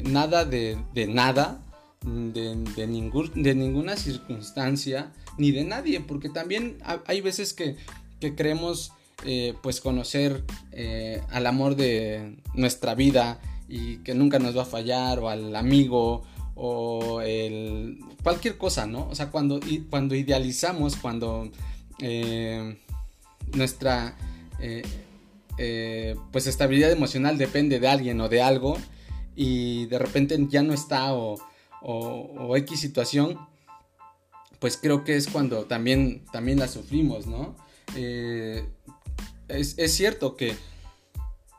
nada 0.03 0.45
de, 0.45 0.77
nada, 1.07 1.63
de, 2.03 2.87
ningún, 2.87 3.31
de 3.35 3.55
ninguna 3.55 3.95
circunstancia, 3.95 5.13
ni 5.37 5.51
de 5.51 5.63
nadie, 5.63 6.01
porque 6.01 6.29
también 6.29 6.77
hay 7.05 7.21
veces 7.21 7.53
que, 7.53 7.77
que 8.19 8.35
creemos 8.35 8.91
eh, 9.23 9.55
pues 9.63 9.79
conocer 9.79 10.43
eh, 10.71 11.21
al 11.29 11.47
amor 11.47 11.75
de 11.75 12.35
nuestra 12.53 12.95
vida 12.95 13.39
y 13.67 13.97
que 13.99 14.13
nunca 14.13 14.39
nos 14.39 14.57
va 14.57 14.63
a 14.63 14.65
fallar 14.65 15.19
o 15.19 15.29
al 15.29 15.55
amigo 15.55 16.23
o 16.53 17.21
el 17.21 17.97
cualquier 18.21 18.57
cosa, 18.57 18.85
¿no? 18.85 19.07
O 19.07 19.15
sea, 19.15 19.31
cuando, 19.31 19.59
cuando 19.89 20.15
idealizamos, 20.15 20.97
cuando 20.97 21.49
eh, 21.99 22.75
nuestra 25.57 26.31
pues 26.31 26.47
estabilidad 26.47 26.91
emocional 26.91 27.37
depende 27.37 27.79
de 27.79 27.87
alguien 27.87 28.19
o 28.21 28.29
de 28.29 28.41
algo 28.41 28.77
y 29.35 29.85
de 29.87 29.99
repente 29.99 30.37
ya 30.49 30.63
no 30.63 30.73
está 30.73 31.13
o, 31.13 31.37
o, 31.81 32.57
X 32.57 32.79
situación, 32.79 33.37
pues 34.59 34.77
creo 34.77 35.03
que 35.03 35.15
es 35.15 35.27
cuando 35.27 35.65
también, 35.65 36.25
también 36.31 36.59
la 36.59 36.67
sufrimos, 36.67 37.27
¿no? 37.27 37.55
es, 39.47 39.75
cierto 39.93 40.35
que 40.35 40.55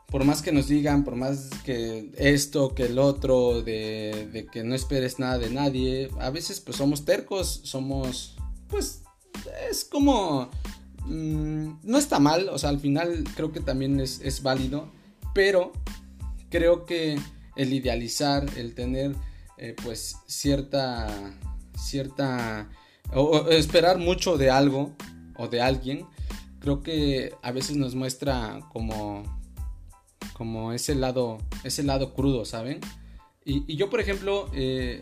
por 0.07 0.23
más 0.23 0.41
que 0.41 0.51
nos 0.51 0.67
digan, 0.67 1.03
por 1.03 1.15
más 1.15 1.49
que 1.65 2.11
esto, 2.17 2.73
que 2.73 2.83
el 2.83 2.99
otro, 2.99 3.61
de, 3.61 4.47
que 4.51 4.63
no 4.63 4.75
esperes 4.75 5.19
nada 5.19 5.37
de 5.37 5.49
nadie, 5.49 6.09
a 6.19 6.29
veces 6.29 6.61
pues 6.61 6.77
somos 6.77 7.05
tercos, 7.05 7.61
somos, 7.63 8.37
pues 8.69 9.03
es 9.69 9.83
como, 9.85 10.49
mm, 11.07 11.79
no 11.83 11.97
está 11.97 12.19
mal, 12.19 12.49
o 12.49 12.57
sea, 12.57 12.69
al 12.69 12.79
final 12.79 13.23
creo 13.35 13.51
que 13.51 13.59
también 13.59 13.99
es, 13.99 14.43
válido, 14.43 14.91
pero 15.33 15.71
creo 16.49 16.85
que 16.85 17.19
el 17.55 17.73
idealizar, 17.73 18.45
el 18.57 18.75
tener 18.75 19.15
eh, 19.57 19.75
pues 19.83 20.17
cierta, 20.27 21.07
cierta, 21.77 22.69
o 23.13 23.47
esperar 23.49 23.97
mucho 23.97 24.37
de 24.37 24.51
algo 24.51 24.95
o 25.37 25.47
de 25.47 25.61
alguien, 25.61 26.05
creo 26.59 26.83
que 26.83 27.33
a 27.41 27.51
veces 27.51 27.77
nos 27.77 27.95
muestra 27.95 28.59
como, 28.73 29.23
como 30.33 30.73
ese 30.73 30.95
lado, 30.95 31.37
ese 31.63 31.83
lado 31.83 32.13
crudo, 32.13 32.45
¿saben? 32.45 32.79
Y, 33.45 33.77
yo, 33.77 33.89
por 33.89 34.01
ejemplo, 34.01 34.49
eh, 34.53 35.01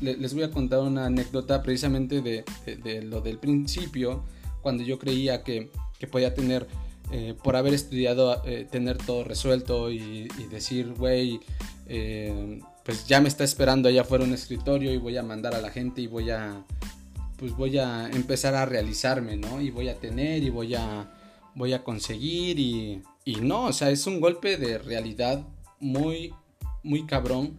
les 0.00 0.32
voy 0.34 0.44
a 0.44 0.50
contar 0.52 0.78
una 0.78 1.06
anécdota 1.06 1.62
precisamente 1.62 2.22
de, 2.22 3.02
lo 3.02 3.20
del 3.20 3.38
principio, 3.38 4.22
cuando 4.62 4.82
yo 4.82 4.98
creía 4.98 5.42
que, 5.42 5.70
podía 6.10 6.34
tener 6.34 6.66
eh, 7.12 7.34
por 7.42 7.56
haber 7.56 7.74
estudiado, 7.74 8.42
eh, 8.46 8.66
tener 8.70 8.96
todo 8.98 9.24
resuelto 9.24 9.90
y, 9.90 10.28
decir, 10.50 10.94
güey, 10.94 11.40
eh, 11.86 12.60
pues 12.84 13.06
ya 13.06 13.20
me 13.20 13.28
está 13.28 13.44
esperando 13.44 13.88
allá 13.88 14.02
afuera 14.02 14.24
un 14.24 14.32
escritorio 14.32 14.92
y 14.92 14.96
voy 14.96 15.16
a 15.16 15.22
mandar 15.22 15.54
a 15.54 15.60
la 15.60 15.70
gente 15.70 16.00
y 16.00 16.06
voy 16.06 16.30
a, 16.30 16.64
pues 17.36 17.54
voy 17.56 17.78
a 17.78 18.08
empezar 18.10 18.54
a 18.54 18.64
realizarme, 18.64 19.36
¿no? 19.36 19.60
Y 19.60 19.70
voy 19.70 19.88
a 19.88 19.98
tener 19.98 20.42
y 20.42 20.50
voy 20.50 20.74
a, 20.74 21.12
voy 21.54 21.72
a 21.72 21.84
conseguir 21.84 22.58
y, 22.58 23.02
y 23.24 23.36
no, 23.36 23.64
o 23.66 23.72
sea, 23.72 23.90
es 23.90 24.06
un 24.06 24.20
golpe 24.20 24.56
de 24.56 24.78
realidad 24.78 25.44
muy, 25.80 26.32
muy 26.82 27.06
cabrón 27.06 27.56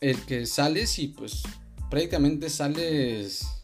el 0.00 0.20
que 0.22 0.46
sales 0.46 0.98
y 0.98 1.08
pues 1.08 1.42
prácticamente 1.90 2.50
sales 2.50 3.57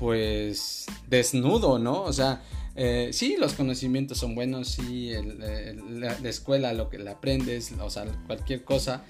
pues 0.00 0.86
desnudo, 1.08 1.78
¿no? 1.78 2.02
O 2.04 2.12
sea, 2.14 2.42
eh, 2.74 3.10
sí, 3.12 3.36
los 3.38 3.52
conocimientos 3.52 4.16
son 4.16 4.34
buenos, 4.34 4.68
sí, 4.68 5.12
la, 5.12 6.12
escuela, 6.26 6.72
lo 6.72 6.88
que 6.88 6.98
le 6.98 7.10
aprendes, 7.10 7.70
o 7.78 7.90
sea, 7.90 8.06
cualquier 8.26 8.64
cosa, 8.64 9.04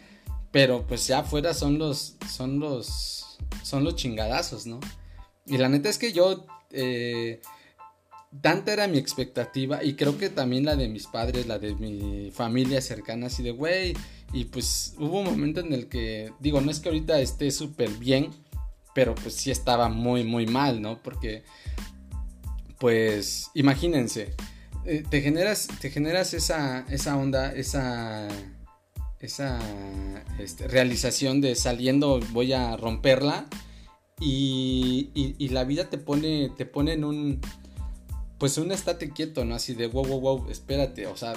pero 0.50 0.84
pues 0.88 1.06
ya 1.06 1.20
afuera 1.20 1.54
son 1.54 1.78
los, 1.78 2.16
son 2.28 2.58
los, 2.58 3.38
son 3.62 3.84
los 3.84 3.94
chingadazos, 3.94 4.66
¿no? 4.66 4.80
Y 5.46 5.58
la 5.58 5.68
neta 5.68 5.88
es 5.88 5.96
que 5.96 6.12
yo, 6.12 6.44
eh, 6.72 7.40
tanta 8.40 8.72
era 8.72 8.88
mi 8.88 8.98
expectativa 8.98 9.84
y 9.84 9.94
creo 9.94 10.18
que 10.18 10.28
también 10.28 10.64
la 10.64 10.74
de 10.74 10.88
mis 10.88 11.06
padres, 11.06 11.46
la 11.46 11.60
de 11.60 11.76
mi 11.76 12.32
familia 12.32 12.80
cercana, 12.80 13.28
así 13.28 13.44
de, 13.44 13.52
güey, 13.52 13.94
y 14.32 14.46
pues 14.46 14.94
hubo 14.98 15.20
un 15.20 15.26
momento 15.26 15.60
en 15.60 15.72
el 15.72 15.88
que, 15.88 16.32
digo, 16.40 16.60
no 16.60 16.72
es 16.72 16.80
que 16.80 16.88
ahorita 16.88 17.20
esté 17.20 17.52
súper 17.52 17.90
bien, 17.90 18.30
pero 18.94 19.14
pues 19.14 19.34
sí 19.34 19.50
estaba 19.50 19.88
muy, 19.88 20.24
muy 20.24 20.46
mal, 20.46 20.80
¿no? 20.82 21.02
Porque 21.02 21.44
pues 22.80 23.50
imagínense, 23.54 24.34
eh, 24.86 25.04
te 25.08 25.20
generas, 25.20 25.68
te 25.80 25.90
generas 25.90 26.32
esa, 26.32 26.86
esa 26.88 27.16
onda, 27.18 27.52
esa, 27.52 28.26
esa 29.18 29.60
este, 30.38 30.66
realización 30.66 31.42
de 31.42 31.54
saliendo 31.54 32.20
voy 32.32 32.54
a 32.54 32.78
romperla 32.78 33.46
y, 34.18 35.10
y, 35.14 35.48
la 35.48 35.64
vida 35.64 35.90
te 35.90 35.98
pone, 35.98 36.50
te 36.56 36.66
pone 36.66 36.94
en 36.94 37.04
un, 37.04 37.40
pues 38.38 38.56
un 38.58 38.72
estate 38.72 39.10
quieto, 39.10 39.44
¿no? 39.44 39.54
Así 39.54 39.74
de 39.74 39.86
wow, 39.86 40.04
wow, 40.04 40.20
wow, 40.20 40.50
espérate, 40.50 41.06
o 41.06 41.16
sea, 41.16 41.34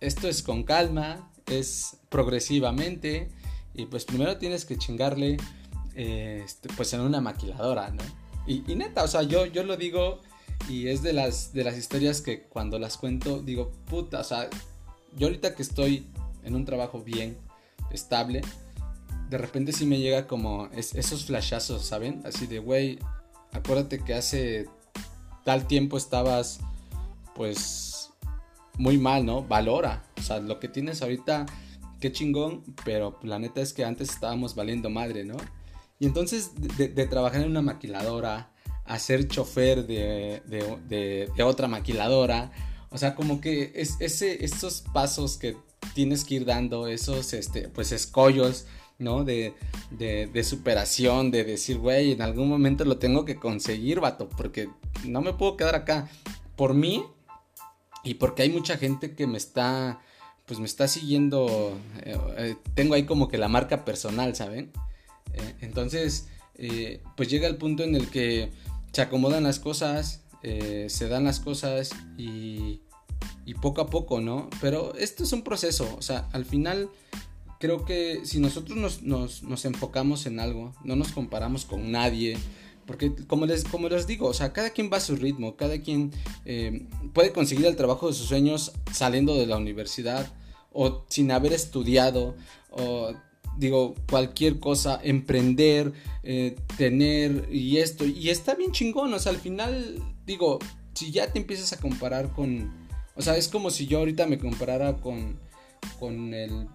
esto 0.00 0.28
es 0.28 0.42
con 0.42 0.64
calma, 0.64 1.30
es 1.46 1.98
progresivamente 2.08 3.30
y 3.74 3.86
pues 3.86 4.04
primero 4.04 4.38
tienes 4.38 4.64
que 4.64 4.76
chingarle, 4.76 5.36
este, 5.94 6.68
pues 6.76 6.92
en 6.92 7.00
una 7.00 7.20
maquiladora, 7.20 7.90
¿no? 7.90 8.02
Y, 8.46 8.60
neta, 8.74 9.04
o 9.04 9.08
sea, 9.08 9.22
yo, 9.22 9.46
yo 9.46 9.62
lo 9.62 9.76
digo 9.76 10.20
y 10.68 10.88
es 10.88 11.02
de 11.02 11.12
las, 11.12 11.52
de 11.52 11.64
las 11.64 11.76
historias 11.76 12.20
que 12.20 12.42
cuando 12.42 12.78
las 12.78 12.96
cuento 12.96 13.40
digo, 13.40 13.70
puta, 13.88 14.20
o 14.20 14.24
sea, 14.24 14.48
yo 15.16 15.28
ahorita 15.28 15.54
que 15.54 15.62
estoy 15.62 16.06
en 16.42 16.54
un 16.54 16.64
trabajo 16.64 17.02
bien, 17.02 17.36
estable, 17.90 18.42
de 19.28 19.38
repente 19.38 19.72
sí 19.72 19.86
me 19.86 19.98
llega 19.98 20.26
como 20.26 20.68
esos 20.72 21.24
flashazos, 21.24 21.84
¿saben? 21.84 22.22
Así 22.24 22.46
de, 22.46 22.58
güey, 22.58 22.98
acuérdate 23.52 24.00
que 24.00 24.14
hace 24.14 24.68
tal 25.44 25.66
tiempo 25.66 25.96
estabas, 25.96 26.60
pues, 27.34 28.10
muy 28.76 28.98
mal, 28.98 29.24
¿no? 29.24 29.42
Valora, 29.42 30.04
o 30.18 30.22
sea, 30.22 30.40
lo 30.40 30.58
que 30.58 30.68
tienes 30.68 31.02
ahorita, 31.02 31.46
qué 32.00 32.12
chingón, 32.12 32.62
pero 32.84 33.18
la 33.22 33.38
neta 33.38 33.60
es 33.60 33.72
que 33.72 33.84
antes 33.84 34.10
estábamos 34.10 34.54
valiendo 34.54 34.90
madre, 34.90 35.24
¿no? 35.24 35.36
Y 36.02 36.06
entonces 36.06 36.50
de, 36.56 37.06
trabajar 37.06 37.42
en 37.42 37.50
una 37.50 37.62
maquiladora, 37.62 38.50
a 38.84 38.98
ser 38.98 39.28
chofer 39.28 39.86
de, 39.86 40.42
de, 40.48 41.44
otra 41.44 41.68
maquiladora, 41.68 42.50
o 42.90 42.98
sea, 42.98 43.14
como 43.14 43.40
que 43.40 43.70
es, 43.76 43.98
ese, 44.00 44.44
estos 44.44 44.80
pasos 44.92 45.36
que 45.36 45.56
tienes 45.94 46.24
que 46.24 46.34
ir 46.34 46.44
dando, 46.44 46.88
esos 46.88 47.32
este, 47.34 47.68
pues 47.68 47.92
escollos, 47.92 48.66
¿no? 48.98 49.22
De, 49.22 49.54
de, 49.92 50.42
superación, 50.42 51.30
de 51.30 51.44
decir, 51.44 51.78
güey, 51.78 52.10
en 52.10 52.22
algún 52.22 52.48
momento 52.48 52.84
lo 52.84 52.98
tengo 52.98 53.24
que 53.24 53.36
conseguir, 53.36 54.00
vato, 54.00 54.28
porque 54.28 54.70
no 55.04 55.20
me 55.20 55.34
puedo 55.34 55.56
quedar 55.56 55.76
acá 55.76 56.08
por 56.56 56.74
mí 56.74 57.04
y 58.02 58.14
porque 58.14 58.42
hay 58.42 58.50
mucha 58.50 58.76
gente 58.76 59.14
que 59.14 59.28
me 59.28 59.38
está, 59.38 60.00
pues 60.46 60.58
me 60.58 60.66
está 60.66 60.88
siguiendo, 60.88 61.78
eh, 62.00 62.18
eh, 62.38 62.56
tengo 62.74 62.94
ahí 62.94 63.04
como 63.04 63.28
que 63.28 63.38
la 63.38 63.46
marca 63.46 63.84
personal, 63.84 64.34
¿saben? 64.34 64.72
Eh, 65.34 65.54
entonces, 65.60 66.28
eh, 66.56 67.00
pues 67.16 67.28
llega 67.28 67.48
el 67.48 67.56
punto 67.56 67.82
en 67.82 67.94
el 67.94 68.08
que 68.08 68.50
se 68.92 69.02
acomodan 69.02 69.44
las 69.44 69.58
cosas, 69.58 70.22
eh, 70.42 70.86
se 70.88 71.08
dan 71.08 71.24
las 71.24 71.40
cosas 71.40 71.90
y, 72.16 72.80
poco 73.60 73.80
a 73.80 73.86
poco, 73.86 74.20
¿no? 74.20 74.50
Pero 74.60 74.94
esto 74.96 75.22
es 75.22 75.32
un 75.32 75.42
proceso, 75.42 75.94
o 75.96 76.02
sea, 76.02 76.28
al 76.32 76.44
final 76.44 76.90
creo 77.60 77.84
que 77.84 78.22
si 78.24 78.40
nosotros 78.40 79.02
nos, 79.02 79.64
enfocamos 79.64 80.26
en 80.26 80.40
algo, 80.40 80.74
no 80.82 80.96
nos 80.96 81.12
comparamos 81.12 81.64
con 81.64 81.92
nadie, 81.92 82.36
porque 82.86 83.14
como 83.28 83.46
les, 83.46 83.62
como 83.62 83.88
les 83.88 84.08
digo, 84.08 84.26
o 84.26 84.34
sea, 84.34 84.52
cada 84.52 84.70
quien 84.70 84.90
va 84.92 84.96
a 84.96 85.00
su 85.00 85.14
ritmo, 85.14 85.56
cada 85.56 85.80
quien 85.80 86.10
puede 87.12 87.30
conseguir 87.32 87.66
el 87.66 87.76
trabajo 87.76 88.08
de 88.08 88.14
sus 88.14 88.26
sueños 88.26 88.72
saliendo 88.90 89.36
de 89.36 89.46
la 89.46 89.58
universidad 89.58 90.26
o 90.72 91.04
sin 91.08 91.30
haber 91.30 91.52
estudiado 91.52 92.34
o 92.70 93.12
digo, 93.56 93.94
cualquier 94.08 94.58
cosa, 94.58 95.00
emprender, 95.02 95.92
eh, 96.22 96.56
tener 96.76 97.48
y 97.50 97.78
esto. 97.78 98.04
Y 98.04 98.30
está 98.30 98.54
bien 98.54 98.72
chingón, 98.72 99.12
o 99.12 99.18
sea, 99.18 99.32
al 99.32 99.38
final, 99.38 100.02
digo, 100.26 100.58
si 100.94 101.10
ya 101.10 101.32
te 101.32 101.38
empiezas 101.38 101.72
a 101.72 101.80
comparar 101.80 102.32
con, 102.32 102.72
o 103.16 103.22
sea, 103.22 103.36
es 103.36 103.48
como 103.48 103.70
si 103.70 103.86
yo 103.86 103.98
ahorita 103.98 104.26
me 104.26 104.38
comparara 104.38 104.96
con, 104.96 105.38
con 105.98 106.34
el 106.34 106.68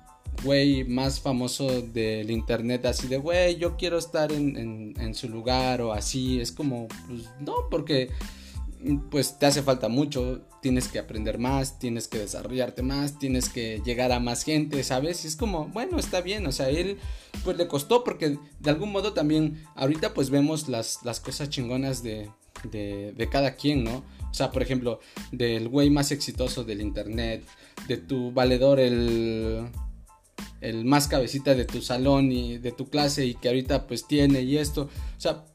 güey 0.44 0.84
más 0.84 1.20
famoso 1.20 1.82
del 1.82 2.30
internet, 2.30 2.86
así 2.86 3.08
de, 3.08 3.18
güey, 3.18 3.58
yo 3.58 3.76
quiero 3.78 3.98
estar 3.98 4.32
en, 4.32 4.94
en, 4.98 5.16
su 5.16 5.30
lugar 5.30 5.82
o 5.82 5.94
así, 5.94 6.40
es 6.40 6.52
como, 6.52 6.88
pues 7.08 7.30
no, 7.40 7.54
porque 7.72 8.10
pues 9.10 9.40
te 9.40 9.46
hace 9.46 9.64
falta 9.64 9.88
mucho, 9.88 10.48
tienes 10.62 10.88
que 10.88 11.00
aprender 11.00 11.40
más, 11.40 11.80
tienes 11.80 12.08
que 12.08 12.20
desarrollarte 12.20 12.84
más, 12.84 13.18
tienes 13.18 13.50
que 13.50 13.82
llegar 13.86 14.12
a 14.12 14.20
más 14.20 14.44
gente, 14.44 14.84
¿sabes? 14.84 15.24
Y 15.24 15.28
es 15.28 15.36
como, 15.36 15.68
bueno, 15.68 15.98
está 15.98 16.22
bien, 16.22 16.46
o 16.46 16.52
sea, 16.52 16.70
él 16.70 16.98
pues 17.44 17.58
le 17.58 17.68
costó 17.68 18.04
porque 18.04 18.38
de 18.60 18.70
algún 18.70 18.92
modo 18.92 19.14
también 19.14 19.64
ahorita 19.76 20.14
pues 20.14 20.30
vemos 20.30 20.68
las, 20.70 21.00
las 21.04 21.20
cosas 21.20 21.50
chingonas 21.50 22.04
de, 22.04 22.30
de, 22.72 23.14
de 23.14 23.30
cada 23.30 23.56
quien, 23.56 23.84
¿no? 23.84 24.04
O 24.30 24.34
sea, 24.34 24.52
por 24.52 24.62
ejemplo, 24.62 25.00
del 25.32 25.70
güey 25.70 25.90
más 25.90 26.12
exitoso 26.12 26.64
del 26.64 26.82
internet, 26.82 27.44
de 27.88 27.98
tu 27.98 28.32
valedor, 28.32 28.80
el, 28.80 29.70
el 30.62 30.86
más 30.86 31.08
cabecita 31.08 31.56
de 31.56 31.66
tu 31.66 31.82
salón 31.82 32.32
y 32.32 32.58
de 32.58 32.72
tu 32.72 32.90
clase 32.90 33.26
y 33.26 33.36
que 33.36 33.48
ahorita 33.48 33.88
pues 33.88 34.08
tiene 34.08 34.42
y 34.42 34.58
esto, 34.58 34.90
o 35.18 35.20
sea, 35.20 35.46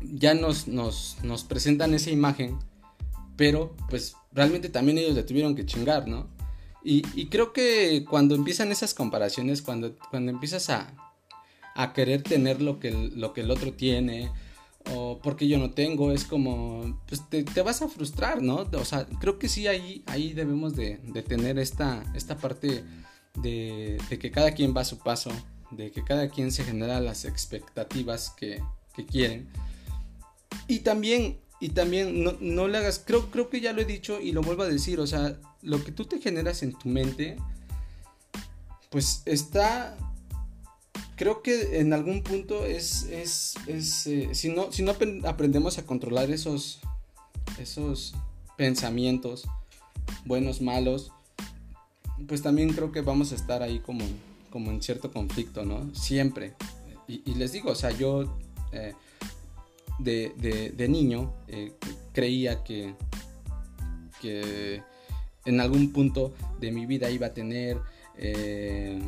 ya 0.00 0.34
nos, 0.34 0.68
nos, 0.68 1.16
nos 1.22 1.44
presentan 1.44 1.94
esa 1.94 2.10
imagen, 2.10 2.58
pero 3.36 3.74
pues 3.88 4.14
realmente 4.32 4.68
también 4.68 4.98
ellos 4.98 5.14
le 5.14 5.22
tuvieron 5.22 5.54
que 5.54 5.66
chingar, 5.66 6.08
¿no? 6.08 6.26
Y, 6.84 7.26
creo 7.26 7.52
que 7.52 8.06
cuando 8.08 8.34
empiezan 8.34 8.72
esas 8.72 8.94
comparaciones, 8.94 9.60
cuando, 9.60 9.94
cuando 10.10 10.30
empiezas 10.30 10.70
a, 10.70 10.94
a 11.74 11.92
querer 11.92 12.22
tener 12.22 12.62
lo 12.62 12.80
que, 12.80 12.88
el, 12.88 13.20
lo 13.20 13.34
que 13.34 13.42
el 13.42 13.50
otro 13.50 13.74
tiene, 13.74 14.30
o 14.94 15.18
porque 15.22 15.48
yo 15.48 15.58
no 15.58 15.70
tengo, 15.70 16.12
es 16.12 16.24
como, 16.24 16.98
pues 17.06 17.22
te, 17.28 17.44
vas 17.62 17.82
a 17.82 17.88
frustrar, 17.88 18.42
¿no? 18.42 18.66
O 18.72 18.84
sea, 18.84 19.06
creo 19.20 19.38
que 19.38 19.48
sí, 19.48 19.66
ahí, 19.66 20.02
ahí 20.06 20.32
debemos 20.32 20.76
de, 20.76 20.96
tener 21.26 21.58
esta, 21.58 22.04
esta 22.14 22.38
parte 22.38 22.84
de, 23.34 24.00
que 24.08 24.30
cada 24.30 24.52
quien 24.52 24.74
va 24.74 24.82
a 24.82 24.86
su 24.86 24.98
paso, 24.98 25.30
de 25.70 25.90
que 25.90 26.02
cada 26.04 26.28
quien 26.28 26.52
se 26.52 26.64
genera 26.64 27.00
las 27.00 27.24
expectativas 27.24 28.30
que, 28.30 28.62
que 28.94 29.04
quieren. 29.04 29.48
Y 30.66 30.80
también, 30.80 31.38
y 31.60 31.70
también 31.70 32.22
no, 32.22 32.36
no, 32.40 32.68
le 32.68 32.78
hagas, 32.78 33.02
creo, 33.04 33.30
creo 33.30 33.48
que 33.48 33.60
ya 33.60 33.72
lo 33.72 33.80
he 33.80 33.86
dicho 33.86 34.20
y 34.20 34.32
lo 34.32 34.42
vuelvo 34.42 34.62
a 34.62 34.68
decir, 34.68 35.00
o 35.00 35.06
sea, 35.06 35.38
lo 35.62 35.82
que 35.82 35.92
tú 35.92 36.04
te 36.04 36.20
generas 36.20 36.62
en 36.62 36.72
tu 36.72 36.88
mente, 36.88 37.36
pues 38.90 39.22
está, 39.24 39.96
creo 41.16 41.42
que 41.42 41.80
en 41.80 41.92
algún 41.92 42.22
punto 42.22 42.64
es, 42.64 43.04
es, 43.04 43.54
es 43.66 44.06
eh, 44.06 44.28
si, 44.34 44.50
no, 44.50 44.70
si 44.72 44.82
no 44.82 44.94
aprendemos 45.24 45.78
a 45.78 45.86
controlar 45.86 46.30
esos, 46.30 46.80
esos 47.58 48.14
pensamientos, 48.56 49.46
buenos, 50.24 50.60
malos, 50.60 51.12
pues 52.26 52.42
también 52.42 52.72
creo 52.72 52.92
que 52.92 53.00
vamos 53.00 53.32
a 53.32 53.34
estar 53.34 53.62
ahí 53.62 53.80
como, 53.80 54.04
como 54.50 54.70
en 54.70 54.82
cierto 54.82 55.12
conflicto, 55.12 55.64
¿no? 55.64 55.94
Siempre. 55.94 56.54
Y, 57.06 57.34
les 57.34 57.52
digo, 57.52 57.70
o 57.70 57.74
sea, 57.74 57.90
yo... 57.90 58.38
Eh, 58.72 58.92
de, 59.98 60.86
niño 60.88 61.34
eh, 61.48 61.72
creía 62.12 62.62
que, 62.62 62.94
que 64.20 64.82
en 65.44 65.60
algún 65.60 65.92
punto 65.92 66.34
de 66.60 66.72
mi 66.72 66.86
vida 66.86 67.10
iba 67.10 67.28
a 67.28 67.34
tener 67.34 67.78
eh, 68.16 69.00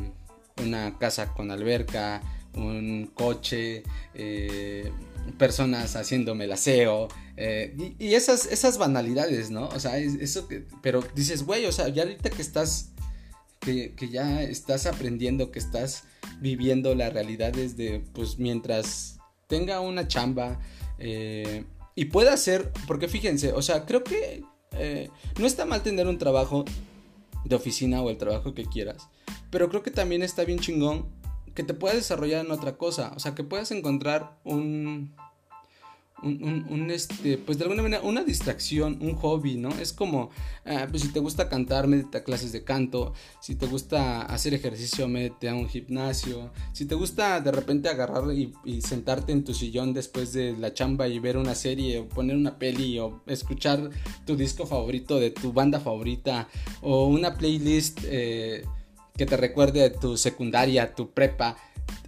una 0.61 0.97
casa 0.97 1.33
con 1.33 1.51
alberca, 1.51 2.21
un 2.55 3.11
coche, 3.13 3.83
eh, 4.13 4.91
personas 5.37 5.95
haciéndome 5.95 6.45
el 6.45 6.51
aseo, 6.51 7.07
eh, 7.37 7.95
y, 7.99 8.13
esas, 8.13 8.45
esas 8.45 8.77
banalidades, 8.77 9.51
¿no? 9.51 9.67
O 9.69 9.79
sea, 9.79 9.97
eso 9.97 10.47
que, 10.47 10.65
pero 10.81 11.03
dices, 11.15 11.43
güey, 11.43 11.65
o 11.65 11.71
sea, 11.71 11.87
ya 11.89 12.03
ahorita 12.03 12.29
que 12.29 12.41
estás, 12.41 12.91
que, 13.59 13.93
que, 13.95 14.09
ya 14.09 14.43
estás 14.43 14.85
aprendiendo, 14.85 15.51
que 15.51 15.59
estás 15.59 16.03
viviendo 16.39 16.93
la 16.95 17.09
realidad 17.09 17.53
desde, 17.53 17.99
pues 18.13 18.37
mientras 18.37 19.19
tenga 19.47 19.79
una 19.79 20.07
chamba 20.07 20.59
eh, 21.01 21.65
y 21.95 22.05
pueda 22.05 22.33
hacer, 22.33 22.71
porque 22.87 23.07
fíjense, 23.07 23.53
o 23.53 23.61
sea, 23.61 23.85
creo 23.85 24.03
que 24.03 24.43
eh, 24.71 25.09
no 25.39 25.47
está 25.47 25.65
mal 25.65 25.81
tener 25.81 26.07
un 26.07 26.17
trabajo 26.17 26.63
de 27.43 27.55
oficina 27.55 28.01
o 28.01 28.09
el 28.09 28.17
trabajo 28.17 28.53
que 28.53 28.65
quieras, 28.65 29.09
pero 29.49 29.67
creo 29.69 29.81
que 29.81 29.91
también 29.91 30.21
está 30.21 30.45
bien 30.45 30.59
chingón 30.59 31.07
que 31.55 31.63
te 31.63 31.73
puedas 31.73 31.97
desarrollar 31.97 32.45
en 32.45 32.51
otra 32.51 32.77
cosa, 32.77 33.11
o 33.15 33.19
sea, 33.19 33.35
que 33.35 33.43
puedas 33.43 33.71
encontrar 33.71 34.37
un, 34.43 35.15
un, 36.23 36.91
este, 36.91 37.37
pues 37.37 37.57
de 37.57 37.63
alguna 37.63 37.83
manera, 37.83 38.03
una 38.03 38.23
distracción, 38.23 38.97
un 39.01 39.15
hobby, 39.15 39.55
¿no? 39.55 39.69
Es 39.79 39.93
como, 39.93 40.29
ah, 40.65 40.87
pues 40.89 41.03
si 41.03 41.09
te 41.09 41.19
gusta 41.19 41.49
cantar, 41.49 41.87
métete 41.87 42.19
a 42.19 42.23
clases 42.23 42.51
de 42.51 42.63
canto, 42.63 43.13
si 43.39 43.55
te 43.55 43.65
gusta 43.65 44.21
hacer 44.23 44.53
ejercicio, 44.53 45.07
métete 45.07 45.49
a 45.49 45.55
un 45.55 45.67
gimnasio, 45.67 46.51
si 46.73 46.85
te 46.85 46.95
gusta 46.95 47.41
de 47.41 47.51
repente 47.51 47.89
agarrar 47.89 48.31
y, 48.33 48.51
sentarte 48.81 49.31
en 49.31 49.43
tu 49.43 49.53
sillón 49.53 49.93
después 49.93 50.33
de 50.33 50.53
la 50.57 50.73
chamba 50.73 51.07
y 51.07 51.19
ver 51.19 51.37
una 51.37 51.55
serie 51.55 51.99
o 51.99 52.09
poner 52.09 52.35
una 52.35 52.57
peli 52.57 52.97
o 52.99 53.21
escuchar 53.27 53.89
tu 54.25 54.35
disco 54.35 54.65
favorito 54.65 55.19
de 55.19 55.31
tu 55.31 55.53
banda 55.53 55.79
favorita 55.79 56.47
o 56.81 57.05
una 57.05 57.35
playlist 57.35 57.99
eh, 58.05 58.65
que 59.15 59.25
te 59.25 59.37
recuerde 59.37 59.89
tu 59.91 60.17
secundaria, 60.17 60.93
tu 60.95 61.11
prepa, 61.11 61.57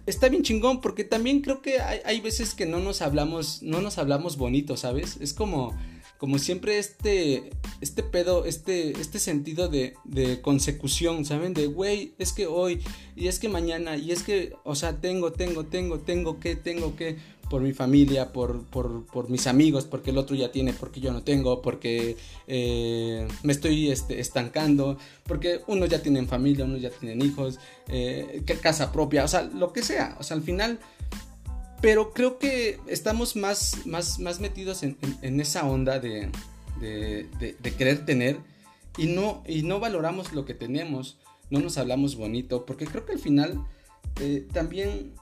está 0.06 0.28
bien 0.28 0.42
chingón 0.42 0.80
porque 0.80 1.04
también 1.04 1.40
creo 1.40 1.62
que 1.62 1.80
hay, 1.80 2.20
veces 2.20 2.54
que 2.54 2.66
no 2.66 2.80
nos 2.80 3.02
hablamos, 3.02 3.62
no 3.62 3.80
nos 3.80 3.98
hablamos 3.98 4.36
bonito, 4.36 4.76
¿sabes? 4.76 5.18
Es 5.20 5.32
como, 5.32 5.76
como 6.18 6.38
siempre 6.38 6.78
este, 6.78 7.50
este 7.80 8.02
pedo, 8.02 8.44
este, 8.44 8.90
este 9.00 9.18
sentido 9.18 9.68
de, 9.68 9.94
de 10.04 10.40
consecución, 10.40 11.24
¿saben? 11.24 11.54
De, 11.54 11.66
güey, 11.66 12.14
es 12.18 12.32
que 12.32 12.46
hoy, 12.46 12.80
y 13.16 13.28
es 13.28 13.38
que 13.38 13.48
mañana, 13.48 13.96
y 13.96 14.12
es 14.12 14.22
que, 14.22 14.54
o 14.64 14.74
sea, 14.74 15.00
tengo, 15.00 15.32
tengo, 15.32 15.64
tengo, 15.66 16.00
tengo 16.00 16.40
que, 16.40 16.56
tengo 16.56 16.96
que 16.96 17.16
por 17.48 17.62
mi 17.62 17.72
familia, 17.72 18.32
por, 18.32 18.64
por, 18.64 19.06
por, 19.06 19.30
mis 19.30 19.46
amigos, 19.46 19.84
porque 19.84 20.10
el 20.10 20.18
otro 20.18 20.34
ya 20.36 20.50
tiene, 20.50 20.72
porque 20.72 21.00
yo 21.00 21.12
no 21.12 21.22
tengo, 21.22 21.62
porque 21.62 22.16
eh, 22.46 23.26
me 23.42 23.52
estoy 23.52 23.90
este, 23.90 24.20
estancando, 24.20 24.98
porque 25.24 25.60
unos 25.66 25.88
ya 25.88 26.02
tienen 26.02 26.26
familia, 26.26 26.64
unos 26.64 26.80
ya 26.80 26.90
tienen 26.90 27.22
hijos, 27.22 27.58
eh, 27.88 28.42
casa 28.62 28.92
propia, 28.92 29.24
o 29.24 29.28
sea, 29.28 29.42
lo 29.42 29.72
que 29.72 29.82
sea, 29.82 30.16
o 30.18 30.22
sea, 30.22 30.36
al 30.36 30.42
final, 30.42 30.78
pero 31.80 32.12
creo 32.12 32.38
que 32.38 32.80
estamos 32.86 33.36
más, 33.36 33.86
más, 33.86 34.18
más 34.18 34.40
metidos 34.40 34.82
en, 34.82 34.96
en, 35.22 35.40
esa 35.40 35.66
onda 35.66 35.98
de, 35.98 36.30
de, 36.80 37.74
querer 37.76 38.06
tener 38.06 38.38
y 38.96 39.06
no, 39.06 39.42
y 39.46 39.62
no 39.62 39.80
valoramos 39.80 40.32
lo 40.32 40.44
que 40.44 40.54
tenemos, 40.54 41.18
no 41.50 41.60
nos 41.60 41.76
hablamos 41.76 42.16
bonito, 42.16 42.64
porque 42.64 42.86
creo 42.86 43.04
que 43.04 43.12
al 43.12 43.18
final 43.18 43.66
eh, 44.20 44.46
también 44.52 45.12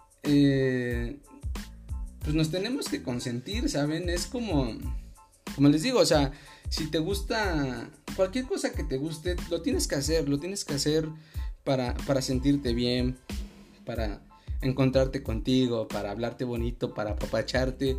pues 2.23 2.35
nos 2.35 2.51
tenemos 2.51 2.89
que 2.89 3.03
consentir, 3.03 3.69
¿saben? 3.69 4.09
Es 4.09 4.27
como, 4.27 4.73
como 5.55 5.69
les 5.69 5.83
digo, 5.83 6.01
o 6.01 6.07
sea, 6.07 6.33
si 6.69 6.91
te 6.91 6.99
gusta 6.99 7.91
cualquier 8.17 8.47
cosa 8.47 8.73
que 8.73 8.85
te 8.85 8.97
guste, 8.97 9.37
lo 9.51 9.63
tienes 9.63 9.89
que 9.89 9.97
hacer, 9.97 10.29
lo 10.29 10.39
tienes 10.39 10.65
que 10.65 10.75
hacer 10.75 11.09
para, 11.65 11.95
para 12.07 12.23
sentirte 12.23 12.75
bien, 12.75 13.19
para 13.85 14.23
encontrarte 14.61 15.23
contigo, 15.23 15.89
para 15.89 16.11
hablarte 16.11 16.45
bonito, 16.45 16.95
para 16.95 17.13
apapacharte. 17.13 17.99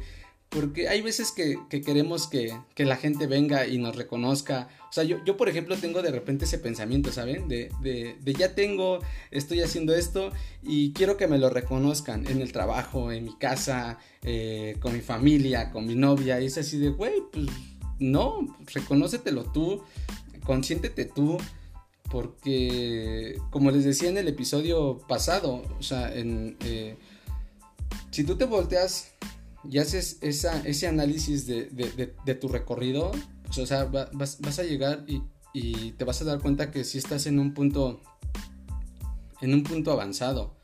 Porque 0.53 0.87
hay 0.87 1.01
veces 1.01 1.31
que, 1.31 1.57
queremos 1.81 2.27
que, 2.27 2.55
la 2.77 2.95
gente 2.95 3.25
venga 3.25 3.65
y 3.65 3.79
nos 3.79 3.95
reconozca. 3.95 4.69
O 4.89 4.93
sea, 4.93 5.03
yo, 5.03 5.17
yo 5.25 5.35
por 5.35 5.49
ejemplo 5.49 5.75
tengo 5.77 6.03
de 6.03 6.11
repente 6.11 6.45
ese 6.45 6.59
pensamiento, 6.59 7.11
¿saben? 7.11 7.47
De, 7.47 7.71
de, 7.81 8.33
ya 8.33 8.53
tengo, 8.53 8.99
estoy 9.31 9.61
haciendo 9.61 9.95
esto 9.95 10.31
y 10.61 10.93
quiero 10.93 11.17
que 11.17 11.27
me 11.27 11.39
lo 11.39 11.49
reconozcan 11.49 12.27
en 12.27 12.41
el 12.41 12.51
trabajo, 12.51 13.11
en 13.11 13.25
mi 13.25 13.35
casa, 13.35 13.97
eh, 14.21 14.77
con 14.79 14.93
mi 14.93 15.01
familia, 15.01 15.71
con 15.71 15.87
mi 15.87 15.95
novia. 15.95 16.39
Y 16.39 16.45
es 16.45 16.57
así 16.59 16.77
de, 16.77 16.89
güey, 16.89 17.15
pues 17.31 17.47
no, 17.97 18.55
reconócetelo 18.71 19.45
tú, 19.45 19.83
consiéntete 20.45 21.05
tú. 21.05 21.37
Porque, 22.11 23.39
como 23.49 23.71
les 23.71 23.85
decía 23.85 24.09
en 24.09 24.19
el 24.19 24.27
episodio 24.27 24.99
pasado, 25.07 25.63
o 25.79 25.81
sea, 25.81 26.13
en, 26.13 26.57
eh, 26.63 26.95
si 28.11 28.23
tú 28.23 28.35
te 28.35 28.45
volteas 28.45 29.13
y 29.69 29.77
haces 29.77 30.17
ese 30.21 30.87
análisis 30.87 31.47
de, 31.47 32.37
tu 32.39 32.47
recorrido, 32.47 33.11
pues, 33.45 33.57
o 33.59 33.65
sea, 33.65 33.85
vas, 33.85 34.59
a 34.59 34.63
llegar 34.63 35.05
y, 35.53 35.91
te 35.91 36.03
vas 36.03 36.21
a 36.21 36.25
dar 36.25 36.39
cuenta 36.39 36.71
que 36.71 36.83
si 36.83 36.97
estás 36.97 37.27
en 37.27 37.39
un 37.39 37.53
punto, 37.53 38.01
en 39.41 39.53
un 39.53 39.63
punto 39.63 39.91
avanzado. 39.91 40.55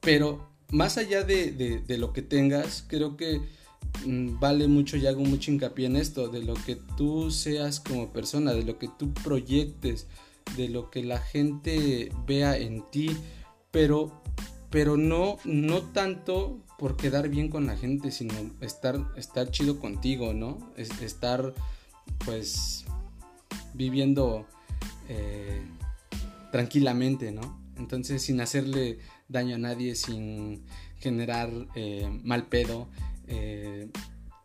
Pero 0.00 0.48
más 0.70 0.98
allá 0.98 1.22
de, 1.22 1.84
lo 1.98 2.12
que 2.12 2.22
tengas, 2.22 2.84
creo 2.86 3.16
que 3.16 3.40
mm, 4.04 4.38
vale 4.38 4.68
mucho 4.68 4.96
y 4.96 5.06
hago 5.06 5.22
mucho 5.22 5.50
hincapié 5.50 5.86
en 5.86 5.96
esto, 5.96 6.28
de 6.28 6.42
lo 6.42 6.54
que 6.54 6.76
tú 6.96 7.30
seas 7.30 7.80
como 7.80 8.12
persona, 8.12 8.52
de 8.52 8.64
lo 8.64 8.78
que 8.78 8.88
tú 8.98 9.12
proyectes, 9.14 10.06
de 10.56 10.68
lo 10.68 10.90
que 10.90 11.02
la 11.04 11.18
gente 11.18 12.12
vea 12.26 12.56
en 12.56 12.82
ti, 12.90 13.16
pero, 13.70 14.20
pero 14.70 14.96
no, 14.96 15.38
no 15.44 15.82
tanto 15.82 16.58
por 16.80 16.96
quedar 16.96 17.28
bien 17.28 17.50
con 17.50 17.66
la 17.66 17.76
gente, 17.76 18.10
sino 18.10 18.32
estar, 18.62 18.98
estar 19.14 19.50
chido 19.50 19.78
contigo, 19.78 20.32
¿no? 20.32 20.72
estar, 20.78 21.52
pues, 22.24 22.86
viviendo 23.74 24.46
eh, 25.10 25.60
tranquilamente, 26.50 27.32
¿no? 27.32 27.60
Entonces, 27.76 28.22
sin 28.22 28.40
hacerle 28.40 28.98
daño 29.28 29.56
a 29.56 29.58
nadie, 29.58 29.94
sin 29.94 30.64
generar 30.96 31.50
eh, 31.74 32.08
mal 32.24 32.46
pedo. 32.46 32.88
Eh, 33.28 33.90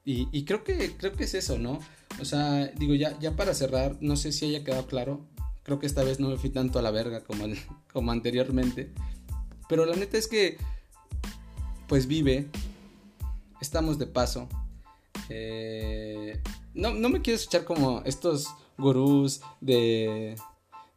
y, 0.03 0.43
creo 0.43 0.65
que 0.65 0.91
creo 0.97 1.13
que 1.13 1.23
es 1.23 1.35
eso, 1.35 1.57
¿no? 1.57 1.79
O 2.19 2.25
sea, 2.25 2.67
digo, 2.67 2.95
ya, 2.95 3.17
ya 3.17 3.37
para 3.37 3.53
cerrar, 3.53 3.97
no 4.01 4.17
sé 4.17 4.33
si 4.33 4.47
haya 4.47 4.65
quedado 4.65 4.87
claro. 4.87 5.25
Creo 5.63 5.79
que 5.79 5.87
esta 5.87 6.03
vez 6.03 6.19
no 6.19 6.27
me 6.27 6.37
fui 6.37 6.49
tanto 6.49 6.79
a 6.79 6.81
la 6.81 6.91
verga 6.91 7.23
como, 7.23 7.45
como 7.93 8.11
anteriormente. 8.11 8.91
Pero 9.69 9.85
la 9.85 9.95
neta 9.95 10.17
es 10.17 10.27
que 10.27 10.57
pues 11.87 12.07
vive, 12.07 12.47
estamos 13.61 13.97
de 13.97 14.07
paso. 14.07 14.47
Eh, 15.29 16.41
no, 16.73 16.93
no 16.93 17.09
me 17.09 17.21
quiero 17.21 17.37
escuchar 17.37 17.63
como 17.63 18.01
estos 18.05 18.47
gurús 18.77 19.41
de, 19.61 20.35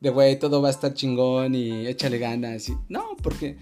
de, 0.00 0.10
güey, 0.10 0.38
todo 0.38 0.60
va 0.60 0.68
a 0.68 0.72
estar 0.72 0.94
chingón 0.94 1.54
y 1.54 1.86
échale 1.86 2.18
ganas. 2.18 2.68
Y, 2.68 2.76
no, 2.88 3.16
porque, 3.22 3.56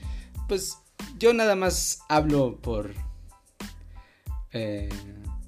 pues, 0.49 0.79
yo 1.19 1.33
nada 1.33 1.57
más 1.57 2.01
hablo 2.09 2.57
por... 2.57 2.93
Eh, 4.53 4.89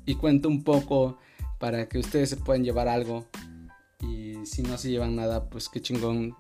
y 0.05 0.15
cuento 0.17 0.49
un 0.49 0.65
poco 0.65 1.19
para 1.59 1.89
que 1.89 1.99
ustedes 1.99 2.31
se 2.31 2.37
puedan 2.37 2.65
llevar 2.65 2.89
algo. 2.89 3.27
Y 4.01 4.47
si 4.47 4.63
no 4.63 4.79
se 4.79 4.91
llevan 4.91 5.17
nada, 5.17 5.49
pues 5.51 5.69
qué 5.69 5.81
chingón. 5.81 6.37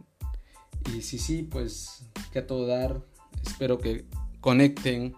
Y 0.94 1.02
si 1.02 1.18
sí, 1.18 1.42
pues 1.42 2.04
que 2.32 2.40
a 2.40 2.46
todo 2.46 2.66
dar. 2.66 3.02
Espero 3.44 3.78
que 3.78 4.06
conecten 4.40 5.14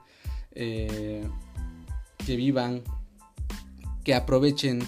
eh, 0.53 1.29
que 2.25 2.37
vivan, 2.37 2.83
que 4.05 4.15
aprovechen, 4.15 4.81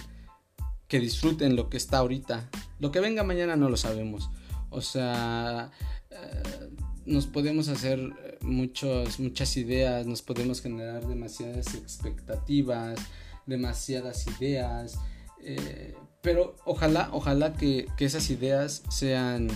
que 0.89 1.01
disfruten 1.01 1.57
lo 1.57 1.69
que 1.71 1.77
está 1.77 1.99
ahorita. 1.99 2.51
Lo 2.79 2.91
que 2.91 3.01
venga 3.01 3.23
mañana 3.23 3.57
no 3.57 3.69
lo 3.69 3.77
sabemos. 3.77 4.31
O 4.71 4.81
sea, 4.81 5.71
eh, 6.11 6.71
nos 7.07 7.27
podemos 7.27 7.69
hacer 7.69 8.39
muchos, 8.41 9.21
muchas 9.21 9.57
ideas, 9.57 10.07
nos 10.07 10.23
podemos 10.23 10.61
generar 10.61 11.07
demasiadas 11.07 11.75
expectativas, 11.75 12.99
demasiadas 13.47 14.27
ideas. 14.27 14.99
Eh, 15.41 15.95
pero 16.21 16.57
ojalá, 16.65 17.09
ojalá 17.13 17.55
que, 17.55 17.87
esas 17.99 18.31
ideas 18.31 18.83
sean 18.91 19.49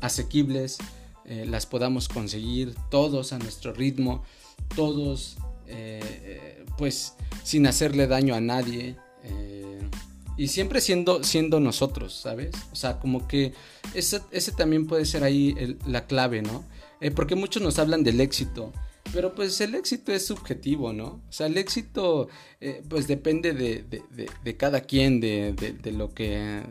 asequibles, 0.00 0.78
las 1.24 1.66
podamos 1.66 2.08
conseguir 2.08 2.74
todos 2.90 3.32
a 3.32 3.38
nuestro 3.38 3.72
ritmo, 3.72 4.22
todos 4.74 5.38
eh, 5.72 6.64
pues 6.78 7.14
sin 7.42 7.66
hacerle 7.66 8.06
daño 8.06 8.34
a 8.34 8.40
nadie. 8.40 8.96
Eh, 9.24 9.80
y 10.36 10.48
siempre 10.48 10.80
siendo, 10.80 11.22
siendo 11.24 11.60
nosotros, 11.60 12.14
¿sabes? 12.14 12.50
O 12.72 12.76
sea, 12.76 12.98
como 12.98 13.26
que 13.28 13.52
ese, 13.94 14.20
también 14.56 14.86
puede 14.86 15.04
ser 15.04 15.24
ahí 15.24 15.76
la 15.86 16.06
clave, 16.06 16.42
¿no? 16.42 16.64
Eh, 17.00 17.10
porque 17.10 17.34
muchos 17.34 17.62
nos 17.62 17.78
hablan 17.78 18.04
del 18.04 18.20
éxito. 18.20 18.72
Pero 19.12 19.34
pues 19.34 19.60
el 19.60 19.74
éxito 19.74 20.12
es 20.12 20.26
subjetivo, 20.26 20.92
¿no? 20.92 21.20
O 21.28 21.32
sea, 21.32 21.46
el 21.46 21.58
éxito 21.58 22.28
pues 22.88 23.08
depende 23.08 23.52
de, 23.52 24.56
cada 24.56 24.82
quien, 24.82 25.20
de, 25.20 25.92
lo 25.92 26.14
que, 26.14 26.62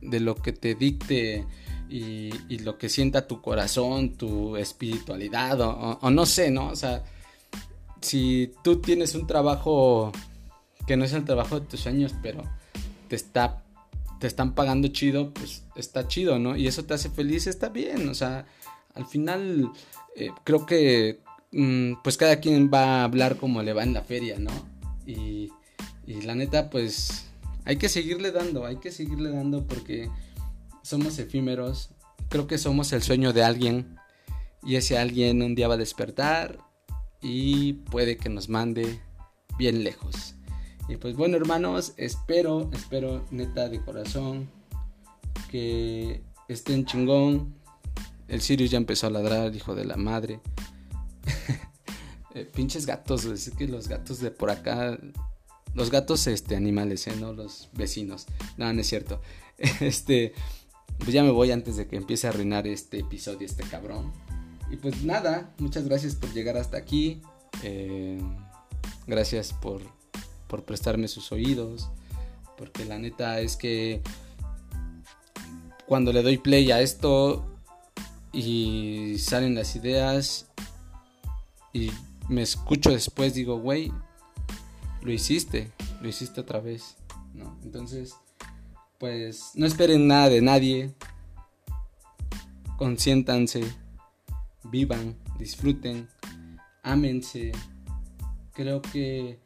de 0.00 0.20
lo 0.20 0.34
que 0.34 0.52
te 0.52 0.74
dicte 0.74 1.44
y, 1.88 2.58
lo 2.58 2.78
que 2.78 2.88
sienta 2.88 3.26
tu 3.26 3.40
corazón, 3.40 4.14
tu 4.16 4.56
espiritualidad 4.56 5.60
o, 5.60 6.10
no 6.10 6.26
sé, 6.26 6.50
¿no? 6.50 6.68
O 6.68 6.76
sea, 6.76 7.04
si 8.04 8.52
tú 8.62 8.80
tienes 8.80 9.14
un 9.14 9.26
trabajo 9.26 10.12
que 10.86 10.96
no 10.96 11.04
es 11.04 11.12
el 11.12 11.24
trabajo 11.24 11.60
de 11.60 11.66
tus 11.66 11.80
sueños, 11.80 12.14
pero 12.22 12.42
te 13.08 13.16
está 13.16 13.64
te 14.20 14.28
están 14.28 14.54
pagando 14.54 14.88
chido, 14.88 15.34
pues 15.34 15.64
está 15.76 16.08
chido, 16.08 16.38
¿no? 16.38 16.56
Y 16.56 16.66
eso 16.66 16.84
te 16.84 16.94
hace 16.94 17.10
feliz, 17.10 17.46
está 17.46 17.68
bien, 17.68 18.08
o 18.08 18.14
sea, 18.14 18.46
al 18.94 19.06
final 19.06 19.70
eh, 20.16 20.30
creo 20.44 20.64
que 20.64 21.20
mm, 21.52 21.94
pues 22.02 22.16
cada 22.16 22.40
quien 22.40 22.70
va 22.72 23.00
a 23.00 23.04
hablar 23.04 23.36
como 23.36 23.62
le 23.62 23.72
va 23.72 23.82
en 23.82 23.92
la 23.92 24.02
feria, 24.02 24.38
¿no? 24.38 24.50
Y, 25.04 25.50
y 26.06 26.22
la 26.22 26.34
neta, 26.34 26.70
pues 26.70 27.26
hay 27.64 27.76
que 27.76 27.88
seguirle 27.88 28.30
dando, 28.30 28.64
hay 28.64 28.76
que 28.76 28.92
seguirle 28.92 29.30
dando 29.30 29.66
porque 29.66 30.08
somos 30.82 31.18
efímeros, 31.18 31.90
creo 32.28 32.46
que 32.46 32.58
somos 32.58 32.92
el 32.92 33.02
sueño 33.02 33.32
de 33.32 33.44
alguien 33.44 33.96
y 34.62 34.76
ese 34.76 34.96
alguien 34.96 35.42
un 35.42 35.54
día 35.54 35.68
va 35.68 35.74
a 35.74 35.78
despertar 35.78 36.58
y 37.24 37.72
puede 37.72 38.18
que 38.18 38.28
nos 38.28 38.48
mande 38.48 39.00
bien 39.58 39.82
lejos. 39.82 40.34
Y 40.88 40.96
pues 40.98 41.16
bueno 41.16 41.38
hermanos, 41.38 41.94
espero, 41.96 42.70
espero 42.72 43.24
neta 43.30 43.70
de 43.70 43.80
corazón 43.80 44.50
que 45.50 46.22
estén 46.48 46.84
chingón. 46.84 47.54
El 48.28 48.42
Sirius 48.42 48.70
ya 48.70 48.76
empezó 48.76 49.06
a 49.06 49.10
ladrar, 49.10 49.54
hijo 49.56 49.74
de 49.74 49.84
la 49.84 49.96
madre. 49.96 50.40
Eh, 52.36 52.50
pinches 52.52 52.84
gatos, 52.84 53.26
es 53.26 53.48
que 53.50 53.68
los 53.68 53.86
gatos 53.86 54.18
de 54.18 54.32
por 54.32 54.50
acá, 54.50 54.98
los 55.72 55.88
gatos 55.92 56.26
este 56.26 56.56
animales, 56.56 57.06
¿eh? 57.06 57.14
no 57.14 57.32
los 57.32 57.68
vecinos. 57.74 58.26
No, 58.56 58.72
no 58.72 58.80
es 58.80 58.88
cierto. 58.88 59.22
Este, 59.80 60.32
pues 60.98 61.12
ya 61.12 61.22
me 61.22 61.30
voy 61.30 61.52
antes 61.52 61.76
de 61.76 61.86
que 61.86 61.94
empiece 61.94 62.26
a 62.26 62.30
arruinar 62.30 62.66
este 62.66 62.98
episodio 62.98 63.46
este 63.46 63.62
cabrón. 63.62 64.12
Y 64.70 64.76
pues 64.76 65.02
nada, 65.04 65.52
muchas 65.58 65.84
gracias 65.86 66.14
por 66.14 66.32
llegar 66.32 66.56
hasta 66.56 66.76
aquí. 66.76 67.20
Eh, 67.62 68.20
gracias 69.06 69.52
por 69.52 69.82
por 70.54 70.64
prestarme 70.64 71.08
sus 71.08 71.32
oídos, 71.32 71.90
porque 72.56 72.84
la 72.84 72.96
neta 72.96 73.40
es 73.40 73.56
que 73.56 74.02
cuando 75.86 76.12
le 76.12 76.22
doy 76.22 76.38
play 76.38 76.70
a 76.70 76.80
esto 76.80 77.44
y 78.32 79.16
salen 79.18 79.56
las 79.56 79.74
ideas 79.74 80.46
y 81.72 81.90
me 82.28 82.42
escucho 82.42 82.90
después, 82.90 83.34
digo, 83.34 83.58
güey, 83.58 83.92
lo 85.02 85.10
hiciste, 85.10 85.72
lo 86.00 86.08
hiciste 86.08 86.40
otra 86.40 86.60
vez, 86.60 86.96
¿no? 87.34 87.58
Entonces, 87.64 88.14
pues 88.98 89.50
no 89.54 89.66
esperen 89.66 90.06
nada 90.06 90.28
de 90.28 90.40
nadie, 90.40 90.94
consiéntanse, 92.78 93.64
vivan, 94.64 95.16
disfruten, 95.38 96.08
ámense. 96.82 97.52
Creo 98.52 98.82
que 98.82 99.38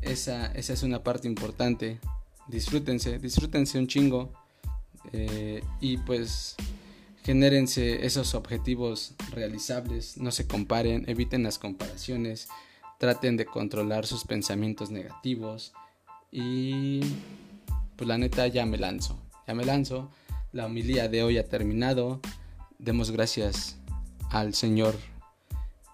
esa, 0.00 0.46
es 0.52 0.82
una 0.82 1.02
parte 1.02 1.28
importante. 1.28 2.00
Disfrútense, 2.48 3.18
disfrútense 3.18 3.78
un 3.78 3.86
chingo. 3.86 4.32
Eh, 5.12 5.62
y 5.80 5.98
pues 5.98 6.56
genérense 7.26 8.06
esos 8.06 8.34
objetivos 8.34 9.14
realizables, 9.32 10.16
no 10.16 10.30
se 10.30 10.46
comparen, 10.46 11.04
eviten 11.08 11.42
las 11.42 11.58
comparaciones, 11.58 12.48
traten 12.98 13.36
de 13.36 13.46
controlar 13.46 14.06
sus 14.06 14.24
pensamientos 14.24 14.90
negativos 14.90 15.72
y 16.30 17.00
pues 17.96 18.06
la 18.06 18.16
neta 18.16 18.46
ya 18.46 18.64
me 18.64 18.78
lanzo, 18.78 19.18
ya 19.46 19.54
me 19.54 19.64
lanzo, 19.64 20.08
la 20.52 20.66
homilía 20.66 21.08
de 21.08 21.24
hoy 21.24 21.38
ha 21.38 21.48
terminado, 21.48 22.20
demos 22.78 23.10
gracias 23.10 23.76
al 24.38 24.54
Señor 24.54 24.94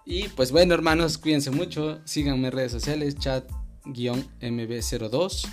y 0.05 0.27
pues 0.29 0.51
bueno 0.51 0.73
hermanos, 0.73 1.17
cuídense 1.17 1.49
mucho, 1.49 2.01
síganme 2.03 2.47
en 2.47 2.53
redes 2.53 2.71
sociales, 2.73 3.15
chat 3.17 3.49
mb02. 3.85 5.47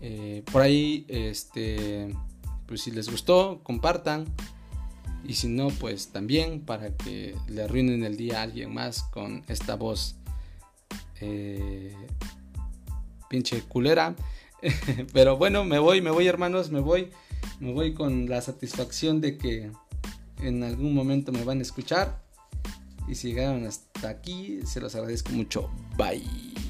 Eh, 0.00 0.42
por 0.50 0.62
ahí, 0.62 1.04
este, 1.08 2.14
pues 2.66 2.82
si 2.82 2.90
les 2.90 3.10
gustó, 3.10 3.60
compartan. 3.62 4.24
Y 5.24 5.34
si 5.34 5.48
no, 5.48 5.68
pues 5.68 6.08
también 6.12 6.60
para 6.60 6.96
que 6.96 7.34
le 7.48 7.64
arruinen 7.64 8.04
el 8.04 8.16
día 8.16 8.38
a 8.40 8.42
alguien 8.42 8.72
más 8.72 9.02
con 9.02 9.44
esta 9.48 9.74
voz 9.74 10.16
eh, 11.20 11.94
pinche 13.28 13.60
culera. 13.62 14.16
Pero 15.12 15.36
bueno, 15.36 15.64
me 15.64 15.78
voy, 15.78 16.00
me 16.00 16.10
voy 16.10 16.26
hermanos, 16.28 16.70
me 16.70 16.80
voy. 16.80 17.10
Me 17.60 17.72
voy 17.72 17.92
con 17.92 18.28
la 18.28 18.40
satisfacción 18.40 19.20
de 19.20 19.36
que 19.36 19.70
en 20.40 20.62
algún 20.62 20.94
momento 20.94 21.32
me 21.32 21.44
van 21.44 21.58
a 21.58 21.62
escuchar. 21.62 22.22
Y 23.08 23.14
si 23.14 23.28
llegaron 23.28 23.64
hasta 23.66 24.08
aquí, 24.08 24.60
se 24.64 24.80
los 24.80 24.94
agradezco 24.94 25.32
mucho. 25.32 25.70
Bye. 25.96 26.65